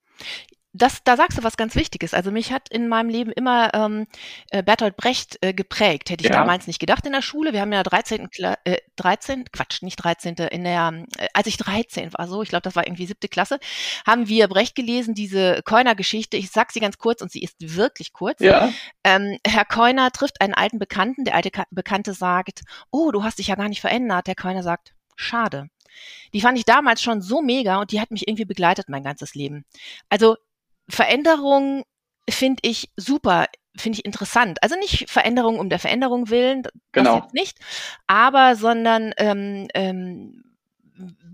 das, 0.73 1.03
da 1.03 1.15
sagst 1.15 1.37
du 1.37 1.43
was 1.43 1.55
ganz 1.55 1.75
Wichtiges. 1.75 2.15
Also 2.15 2.31
mich 2.31 2.51
hat 2.51 2.67
in 2.69 2.87
meinem 2.87 3.09
Leben 3.09 3.31
immer 3.31 3.71
ähm, 3.75 4.07
äh, 4.49 4.63
Bertolt 4.63 4.97
Brecht 4.97 5.37
äh, 5.41 5.53
geprägt. 5.53 6.09
Hätte 6.09 6.23
ich 6.23 6.29
ja. 6.31 6.35
damals 6.37 6.65
nicht 6.65 6.79
gedacht 6.79 7.05
in 7.05 7.13
der 7.13 7.21
Schule. 7.21 7.53
Wir 7.53 7.61
haben 7.61 7.71
ja 7.71 7.83
13. 7.83 8.31
Kla 8.31 8.57
äh, 8.63 8.77
13, 8.95 9.45
Quatsch, 9.51 9.83
nicht 9.83 9.97
13. 9.97 10.35
In 10.35 10.63
der, 10.63 11.05
äh, 11.17 11.27
als 11.33 11.45
ich 11.45 11.57
13 11.57 12.13
war, 12.13 12.27
so, 12.27 12.41
ich 12.41 12.49
glaube, 12.49 12.63
das 12.63 12.75
war 12.75 12.87
irgendwie 12.87 13.05
siebte 13.05 13.27
Klasse, 13.27 13.59
haben 14.05 14.27
wir 14.27 14.47
Brecht 14.47 14.75
gelesen, 14.75 15.13
diese 15.13 15.61
Keuner-Geschichte. 15.63 16.37
Ich 16.37 16.49
sag 16.49 16.71
sie 16.71 16.79
ganz 16.79 16.97
kurz 16.97 17.21
und 17.21 17.31
sie 17.31 17.43
ist 17.43 17.55
wirklich 17.59 18.11
kurz. 18.11 18.39
Ja. 18.39 18.73
Ähm, 19.03 19.37
Herr 19.45 19.65
Keuner 19.65 20.11
trifft 20.11 20.41
einen 20.41 20.55
alten 20.55 20.79
Bekannten. 20.79 21.23
Der 21.23 21.35
alte 21.35 21.51
Ka 21.51 21.65
Bekannte 21.69 22.13
sagt, 22.13 22.61
oh, 22.89 23.11
du 23.11 23.23
hast 23.23 23.37
dich 23.37 23.47
ja 23.47 23.55
gar 23.55 23.69
nicht 23.69 23.81
verändert. 23.81 24.25
Der 24.25 24.35
Keuner 24.35 24.63
sagt, 24.63 24.93
schade. 25.15 25.69
Die 26.33 26.41
fand 26.41 26.57
ich 26.57 26.65
damals 26.65 27.03
schon 27.03 27.21
so 27.21 27.43
mega 27.43 27.79
und 27.79 27.91
die 27.91 28.01
hat 28.01 28.09
mich 28.09 28.27
irgendwie 28.27 28.45
begleitet 28.45 28.89
mein 28.89 29.03
ganzes 29.03 29.35
Leben. 29.35 29.65
Also 30.09 30.35
Veränderung 30.93 31.83
finde 32.29 32.61
ich 32.63 32.89
super, 32.95 33.47
finde 33.75 33.99
ich 33.99 34.05
interessant. 34.05 34.61
Also 34.61 34.75
nicht 34.75 35.09
Veränderung 35.09 35.59
um 35.59 35.69
der 35.69 35.79
Veränderung 35.79 36.29
willen, 36.29 36.63
das 36.63 36.73
genau. 36.91 37.15
jetzt 37.17 37.33
nicht, 37.33 37.57
aber 38.07 38.55
sondern 38.55 39.13
ähm, 39.17 39.67
ähm, 39.73 40.43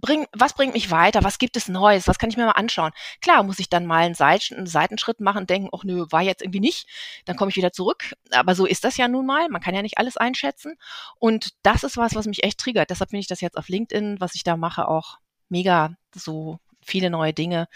bring, 0.02 0.26
was 0.32 0.54
bringt 0.54 0.74
mich 0.74 0.92
weiter? 0.92 1.24
Was 1.24 1.38
gibt 1.38 1.58
es 1.58 1.68
Neues? 1.68 2.08
Was 2.08 2.18
kann 2.18 2.30
ich 2.30 2.38
mir 2.38 2.46
mal 2.46 2.52
anschauen? 2.52 2.92
Klar, 3.22 3.44
muss 3.44 3.60
ich 3.60 3.70
dann 3.70 3.86
mal 3.86 4.06
einen, 4.06 4.16
Seiten, 4.16 4.56
einen 4.56 4.68
Seitenschritt 4.68 5.20
machen 5.20 5.40
und 5.40 5.50
denken, 5.50 5.70
ach 5.74 5.84
nö, 5.84 6.06
war 6.10 6.22
jetzt 6.22 6.42
irgendwie 6.42 6.62
nicht. 6.62 6.88
Dann 7.26 7.36
komme 7.36 7.52
ich 7.52 7.58
wieder 7.58 7.74
zurück. 7.74 8.16
Aber 8.32 8.56
so 8.56 8.66
ist 8.66 8.84
das 8.86 8.98
ja 8.98 9.08
nun 9.08 9.26
mal. 9.26 9.50
Man 9.50 9.62
kann 9.62 9.76
ja 9.76 9.82
nicht 9.82 9.98
alles 9.98 10.18
einschätzen. 10.18 10.76
Und 11.18 11.50
das 11.64 11.84
ist 11.84 11.98
was, 11.98 12.16
was 12.16 12.26
mich 12.26 12.44
echt 12.44 12.60
triggert. 12.60 12.90
Deshalb 12.90 13.10
finde 13.10 13.22
ich 13.22 13.28
das 13.28 13.42
jetzt 13.42 13.58
auf 13.58 13.68
LinkedIn, 13.68 14.22
was 14.22 14.36
ich 14.36 14.44
da 14.44 14.56
mache, 14.56 14.88
auch 14.88 15.18
mega 15.50 15.96
so 16.16 16.60
viele 16.90 17.10
neue 17.10 17.34
Dinge. 17.34 17.68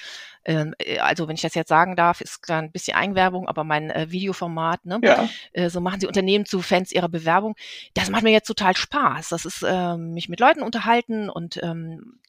Ähm, 0.45 0.73
äh, 0.79 0.99
also 0.99 1.27
wenn 1.27 1.35
ich 1.35 1.41
das 1.41 1.55
jetzt 1.55 1.69
sagen 1.69 1.95
darf, 1.95 2.21
ist 2.21 2.49
ein 2.49 2.71
bisschen 2.71 2.97
Eigenwerbung, 2.97 3.47
aber 3.47 3.63
mein 3.63 3.89
äh, 3.89 4.11
Videoformat, 4.11 4.85
ne? 4.85 4.99
Ja. 5.03 5.29
Äh, 5.53 5.69
so 5.69 5.81
machen 5.81 5.99
sie 5.99 6.07
Unternehmen 6.07 6.45
zu 6.45 6.61
Fans 6.61 6.91
ihrer 6.91 7.09
Bewerbung. 7.09 7.55
Das 7.93 8.09
macht 8.09 8.23
mir 8.23 8.31
jetzt 8.31 8.47
total 8.47 8.75
Spaß. 8.75 9.29
Das 9.29 9.45
ist 9.45 9.63
äh, 9.63 9.97
mich 9.97 10.29
mit 10.29 10.39
Leuten 10.39 10.61
unterhalten 10.61 11.29
und 11.29 11.61
ähm, 11.63 12.19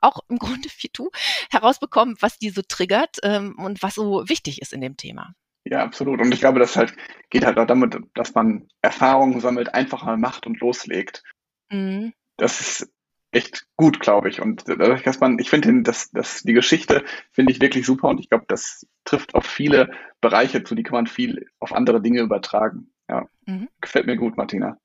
auch 0.00 0.20
im 0.28 0.38
Grunde 0.38 0.68
wie 0.78 0.90
du 0.92 1.10
herausbekommen, 1.50 2.16
was 2.20 2.38
die 2.38 2.50
so 2.50 2.62
triggert 2.66 3.18
ähm, 3.22 3.54
und 3.58 3.82
was 3.82 3.94
so 3.94 4.28
wichtig 4.28 4.60
ist 4.60 4.72
in 4.72 4.80
dem 4.80 4.96
Thema. 4.96 5.34
Ja, 5.64 5.84
absolut. 5.84 6.20
Und 6.20 6.32
ich 6.32 6.40
glaube, 6.40 6.58
das 6.58 6.76
halt 6.76 6.94
geht 7.30 7.44
halt 7.44 7.58
auch 7.58 7.66
damit, 7.66 7.96
dass 8.14 8.34
man 8.34 8.68
Erfahrungen 8.80 9.40
sammelt, 9.40 9.72
einfach 9.74 10.02
mal 10.04 10.16
macht 10.16 10.46
und 10.46 10.60
loslegt. 10.60 11.22
Mhm. 11.70 12.12
Das 12.36 12.60
ist 12.60 12.92
echt 13.32 13.66
gut, 13.76 14.00
glaube 14.00 14.28
ich. 14.28 14.40
Und 14.40 14.68
dadurch, 14.68 15.02
dass 15.02 15.20
man, 15.20 15.38
ich 15.38 15.50
finde, 15.50 15.82
dass, 15.82 16.10
dass 16.10 16.42
die 16.42 16.52
Geschichte 16.52 17.04
finde 17.32 17.52
ich 17.52 17.60
wirklich 17.60 17.86
super 17.86 18.08
und 18.08 18.20
ich 18.20 18.28
glaube, 18.28 18.44
das 18.48 18.86
trifft 19.04 19.34
auf 19.34 19.44
viele 19.44 19.90
Bereiche 20.20 20.62
zu, 20.62 20.74
die 20.74 20.82
kann 20.82 20.94
man 20.94 21.06
viel 21.06 21.46
auf 21.58 21.72
andere 21.72 22.00
Dinge 22.00 22.20
übertragen. 22.20 22.92
Ja, 23.08 23.26
mhm. 23.46 23.68
gefällt 23.80 24.06
mir 24.06 24.16
gut, 24.16 24.36
Martina. 24.36 24.76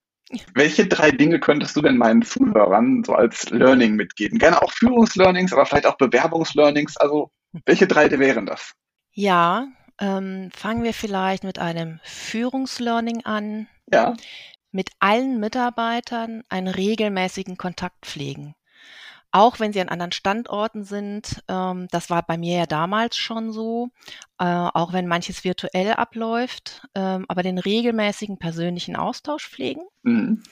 Welche 0.53 0.87
drei 0.87 1.11
Dinge 1.11 1.39
könntest 1.39 1.75
du 1.75 1.81
denn 1.81 1.97
meinen 1.97 2.21
Zuhörern 2.21 3.03
so 3.05 3.13
als 3.13 3.49
Learning 3.49 3.95
mitgeben? 3.95 4.39
Gerne 4.39 4.61
auch 4.61 4.71
Führungslearnings, 4.73 5.53
aber 5.53 5.65
vielleicht 5.65 5.85
auch 5.85 5.95
Bewerbungslearnings. 5.95 6.97
Also, 6.97 7.31
welche 7.65 7.87
drei 7.87 8.11
wären 8.11 8.45
das? 8.45 8.73
Ja, 9.13 9.67
ähm, 9.99 10.49
fangen 10.53 10.83
wir 10.83 10.93
vielleicht 10.93 11.45
mit 11.45 11.59
einem 11.59 11.99
Führungslearning 12.03 13.23
an. 13.23 13.67
Ja 13.89 14.15
mit 14.77 14.91
allen 14.99 15.39
Mitarbeitern 15.39 16.43
einen 16.49 16.67
regelmäßigen 16.67 17.57
Kontakt 17.57 18.05
pflegen. 18.05 18.53
Auch 19.31 19.59
wenn 19.59 19.73
sie 19.73 19.81
an 19.81 19.89
anderen 19.89 20.11
Standorten 20.11 20.83
sind, 20.83 21.43
ähm, 21.47 21.87
das 21.89 22.11
war 22.11 22.21
bei 22.21 22.37
mir 22.37 22.59
ja 22.59 22.65
damals 22.67 23.17
schon 23.17 23.51
so, 23.51 23.89
äh, 24.37 24.45
auch 24.45 24.93
wenn 24.93 25.07
manches 25.07 25.43
virtuell 25.43 25.93
abläuft, 25.93 26.87
ähm, 26.93 27.25
aber 27.27 27.41
den 27.41 27.57
regelmäßigen 27.57 28.37
persönlichen 28.37 28.95
Austausch 28.95 29.49
pflegen. 29.49 29.81
Mhm. 30.03 30.43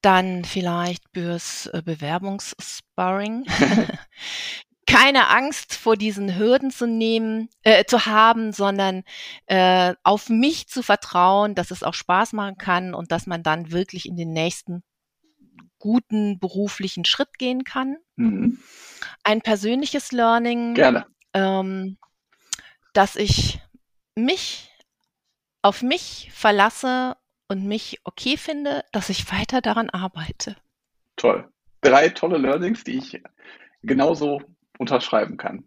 Dann 0.00 0.46
vielleicht 0.46 1.04
fürs 1.12 1.66
äh, 1.66 1.82
Bewerbungssparring 1.84 3.44
keine 4.86 5.28
Angst 5.28 5.74
vor 5.74 5.96
diesen 5.96 6.38
Hürden 6.38 6.70
zu 6.70 6.86
nehmen, 6.86 7.48
äh, 7.62 7.84
zu 7.84 8.06
haben, 8.06 8.52
sondern 8.52 9.02
äh, 9.46 9.94
auf 10.04 10.28
mich 10.28 10.68
zu 10.68 10.82
vertrauen, 10.82 11.54
dass 11.54 11.70
es 11.70 11.82
auch 11.82 11.94
Spaß 11.94 12.32
machen 12.32 12.56
kann 12.56 12.94
und 12.94 13.10
dass 13.12 13.26
man 13.26 13.42
dann 13.42 13.72
wirklich 13.72 14.06
in 14.06 14.16
den 14.16 14.32
nächsten 14.32 14.82
guten 15.78 16.38
beruflichen 16.38 17.04
Schritt 17.04 17.38
gehen 17.38 17.64
kann. 17.64 17.96
Mhm. 18.16 18.58
Ein 19.24 19.42
persönliches 19.42 20.12
Learning, 20.12 20.74
Gerne. 20.74 21.06
Ähm, 21.34 21.98
dass 22.92 23.16
ich 23.16 23.60
mich 24.14 24.70
auf 25.62 25.82
mich 25.82 26.30
verlasse 26.32 27.16
und 27.48 27.66
mich 27.66 28.00
okay 28.04 28.36
finde, 28.36 28.84
dass 28.92 29.10
ich 29.10 29.30
weiter 29.30 29.60
daran 29.60 29.90
arbeite. 29.90 30.56
Toll. 31.16 31.48
Drei 31.82 32.08
tolle 32.08 32.38
Learnings, 32.38 32.84
die 32.84 32.98
ich 32.98 33.20
genauso 33.82 34.40
unterschreiben 34.78 35.36
kann. 35.36 35.64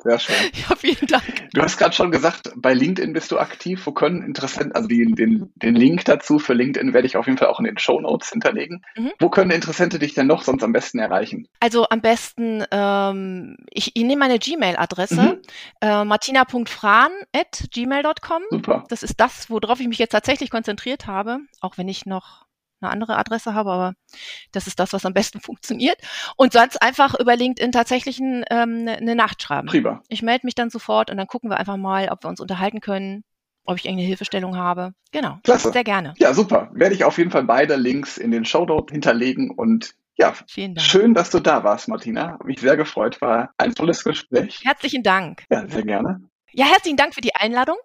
Sehr 0.00 0.18
schön. 0.18 0.34
Ja, 0.68 0.74
vielen 0.76 1.06
Dank. 1.06 1.48
Du 1.52 1.62
hast 1.62 1.78
gerade 1.78 1.94
schon 1.94 2.10
gesagt, 2.10 2.50
bei 2.56 2.74
LinkedIn 2.74 3.12
bist 3.12 3.30
du 3.32 3.38
aktiv. 3.38 3.86
Wo 3.86 3.92
können 3.92 4.22
Interessenten, 4.22 4.72
also 4.72 4.88
die, 4.88 5.04
den, 5.06 5.52
den 5.56 5.74
Link 5.74 6.04
dazu 6.04 6.38
für 6.38 6.54
LinkedIn 6.54 6.94
werde 6.94 7.06
ich 7.06 7.16
auf 7.16 7.26
jeden 7.26 7.38
Fall 7.38 7.48
auch 7.48 7.58
in 7.58 7.64
den 7.64 7.78
Show 7.78 7.98
Notes 8.00 8.30
hinterlegen. 8.30 8.84
Mhm. 8.96 9.10
Wo 9.18 9.28
können 9.28 9.50
Interessente 9.50 9.98
dich 9.98 10.14
denn 10.14 10.28
noch 10.28 10.42
sonst 10.42 10.62
am 10.62 10.72
besten 10.72 11.00
erreichen? 11.00 11.48
Also 11.60 11.88
am 11.88 12.00
besten, 12.00 12.64
ähm, 12.70 13.56
ich, 13.70 13.96
ich 13.96 14.04
nehme 14.04 14.20
meine 14.20 14.38
Gmail-Adresse, 14.38 15.20
mhm. 15.20 15.42
äh, 15.80 16.04
martina.fran.gmail.com. 16.04 18.42
Super. 18.50 18.84
Das 18.88 19.02
ist 19.02 19.18
das, 19.18 19.50
worauf 19.50 19.80
ich 19.80 19.88
mich 19.88 19.98
jetzt 19.98 20.12
tatsächlich 20.12 20.50
konzentriert 20.50 21.06
habe, 21.06 21.40
auch 21.60 21.78
wenn 21.78 21.88
ich 21.88 22.06
noch 22.06 22.46
eine 22.80 22.90
andere 22.90 23.16
Adresse 23.16 23.54
habe, 23.54 23.70
aber 23.70 23.94
das 24.52 24.66
ist 24.66 24.78
das, 24.78 24.92
was 24.92 25.04
am 25.04 25.14
besten 25.14 25.40
funktioniert. 25.40 25.98
Und 26.36 26.52
sonst 26.52 26.80
einfach 26.82 27.18
über 27.18 27.36
LinkedIn 27.36 27.72
tatsächlich 27.72 28.18
ein, 28.18 28.44
ähm, 28.50 28.86
eine 28.88 29.00
ne 29.00 29.14
Nacht 29.14 29.42
schreiben. 29.42 29.68
Prima. 29.68 30.02
Ich 30.08 30.22
melde 30.22 30.46
mich 30.46 30.54
dann 30.54 30.70
sofort 30.70 31.10
und 31.10 31.16
dann 31.16 31.26
gucken 31.26 31.50
wir 31.50 31.58
einfach 31.58 31.76
mal, 31.76 32.08
ob 32.10 32.24
wir 32.24 32.28
uns 32.28 32.40
unterhalten 32.40 32.80
können, 32.80 33.24
ob 33.64 33.76
ich 33.76 33.84
irgendeine 33.84 34.08
Hilfestellung 34.08 34.56
habe. 34.56 34.92
Genau. 35.12 35.38
Klasse. 35.44 35.72
Sehr 35.72 35.84
gerne. 35.84 36.14
Ja, 36.16 36.32
super. 36.32 36.70
Werde 36.72 36.94
ich 36.94 37.04
auf 37.04 37.18
jeden 37.18 37.30
Fall 37.30 37.44
beide 37.44 37.76
Links 37.76 38.16
in 38.18 38.30
den 38.30 38.44
Shownote 38.44 38.92
hinterlegen 38.92 39.50
und 39.50 39.94
ja, 40.16 40.34
Vielen 40.48 40.74
Dank. 40.74 40.84
schön, 40.84 41.14
dass 41.14 41.30
du 41.30 41.38
da 41.38 41.62
warst, 41.62 41.86
Martina. 41.86 42.38
Mich 42.44 42.60
sehr 42.60 42.76
gefreut. 42.76 43.20
War 43.20 43.50
ein 43.56 43.74
tolles 43.74 44.02
Gespräch. 44.02 44.60
Herzlichen 44.64 45.04
Dank. 45.04 45.44
Ja, 45.48 45.66
sehr 45.68 45.84
gerne. 45.84 46.20
Ja, 46.52 46.64
herzlichen 46.66 46.96
Dank 46.96 47.14
für 47.14 47.20
die 47.20 47.34
Einladung, 47.34 47.76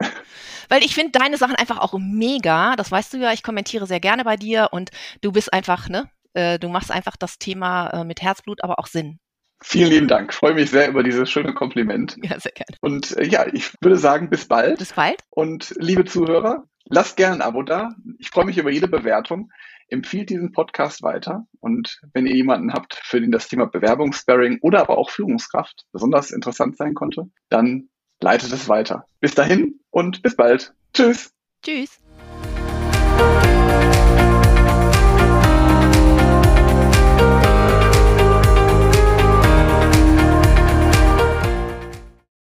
weil 0.69 0.83
ich 0.83 0.95
finde 0.95 1.11
deine 1.11 1.37
Sachen 1.37 1.55
einfach 1.55 1.79
auch 1.79 1.93
mega. 1.99 2.75
Das 2.75 2.91
weißt 2.91 3.13
du 3.13 3.17
ja, 3.17 3.33
ich 3.33 3.43
kommentiere 3.43 3.87
sehr 3.87 3.99
gerne 3.99 4.23
bei 4.23 4.37
dir 4.37 4.69
und 4.71 4.91
du 5.21 5.31
bist 5.33 5.51
einfach, 5.51 5.89
ne, 5.89 6.09
äh, 6.33 6.59
du 6.59 6.69
machst 6.69 6.91
einfach 6.91 7.17
das 7.17 7.37
Thema 7.37 7.89
äh, 7.89 8.03
mit 8.05 8.21
Herzblut, 8.21 8.63
aber 8.63 8.79
auch 8.79 8.87
Sinn. 8.87 9.19
Vielen 9.61 9.89
lieben 9.89 10.07
Dank. 10.07 10.33
Freue 10.33 10.53
mich 10.53 10.69
sehr 10.69 10.89
über 10.89 11.03
dieses 11.03 11.29
schöne 11.29 11.53
Kompliment. 11.53 12.17
Ja, 12.21 12.39
sehr 12.39 12.51
gerne. 12.51 12.77
Und 12.81 13.15
äh, 13.17 13.25
ja, 13.25 13.45
ich 13.51 13.73
würde 13.81 13.97
sagen, 13.97 14.29
bis 14.29 14.47
bald. 14.47 14.79
Bis 14.79 14.93
bald. 14.93 15.21
Und 15.29 15.73
liebe 15.77 16.05
Zuhörer, 16.05 16.63
lasst 16.85 17.17
gerne 17.17 17.35
ein 17.35 17.41
Abo 17.41 17.63
da. 17.63 17.89
Ich 18.17 18.29
freue 18.29 18.45
mich 18.45 18.57
über 18.57 18.71
jede 18.71 18.87
Bewertung. 18.87 19.51
Empfiehlt 19.87 20.29
diesen 20.29 20.51
Podcast 20.51 21.01
weiter. 21.03 21.45
Und 21.59 22.01
wenn 22.13 22.25
ihr 22.25 22.35
jemanden 22.35 22.73
habt, 22.73 22.95
für 23.03 23.21
den 23.21 23.31
das 23.31 23.47
Thema 23.47 23.65
Bewerbungssparring 23.65 24.59
oder 24.61 24.81
aber 24.81 24.97
auch 24.97 25.09
Führungskraft 25.09 25.85
besonders 25.93 26.31
interessant 26.31 26.75
sein 26.75 26.93
konnte, 26.93 27.29
dann 27.49 27.89
leitet 28.23 28.51
es 28.51 28.67
weiter. 28.67 29.05
Bis 29.19 29.35
dahin 29.35 29.79
und 29.91 30.23
bis 30.23 30.35
bald. 30.35 30.73
Tschüss. 30.93 31.31
Tschüss. 31.61 31.99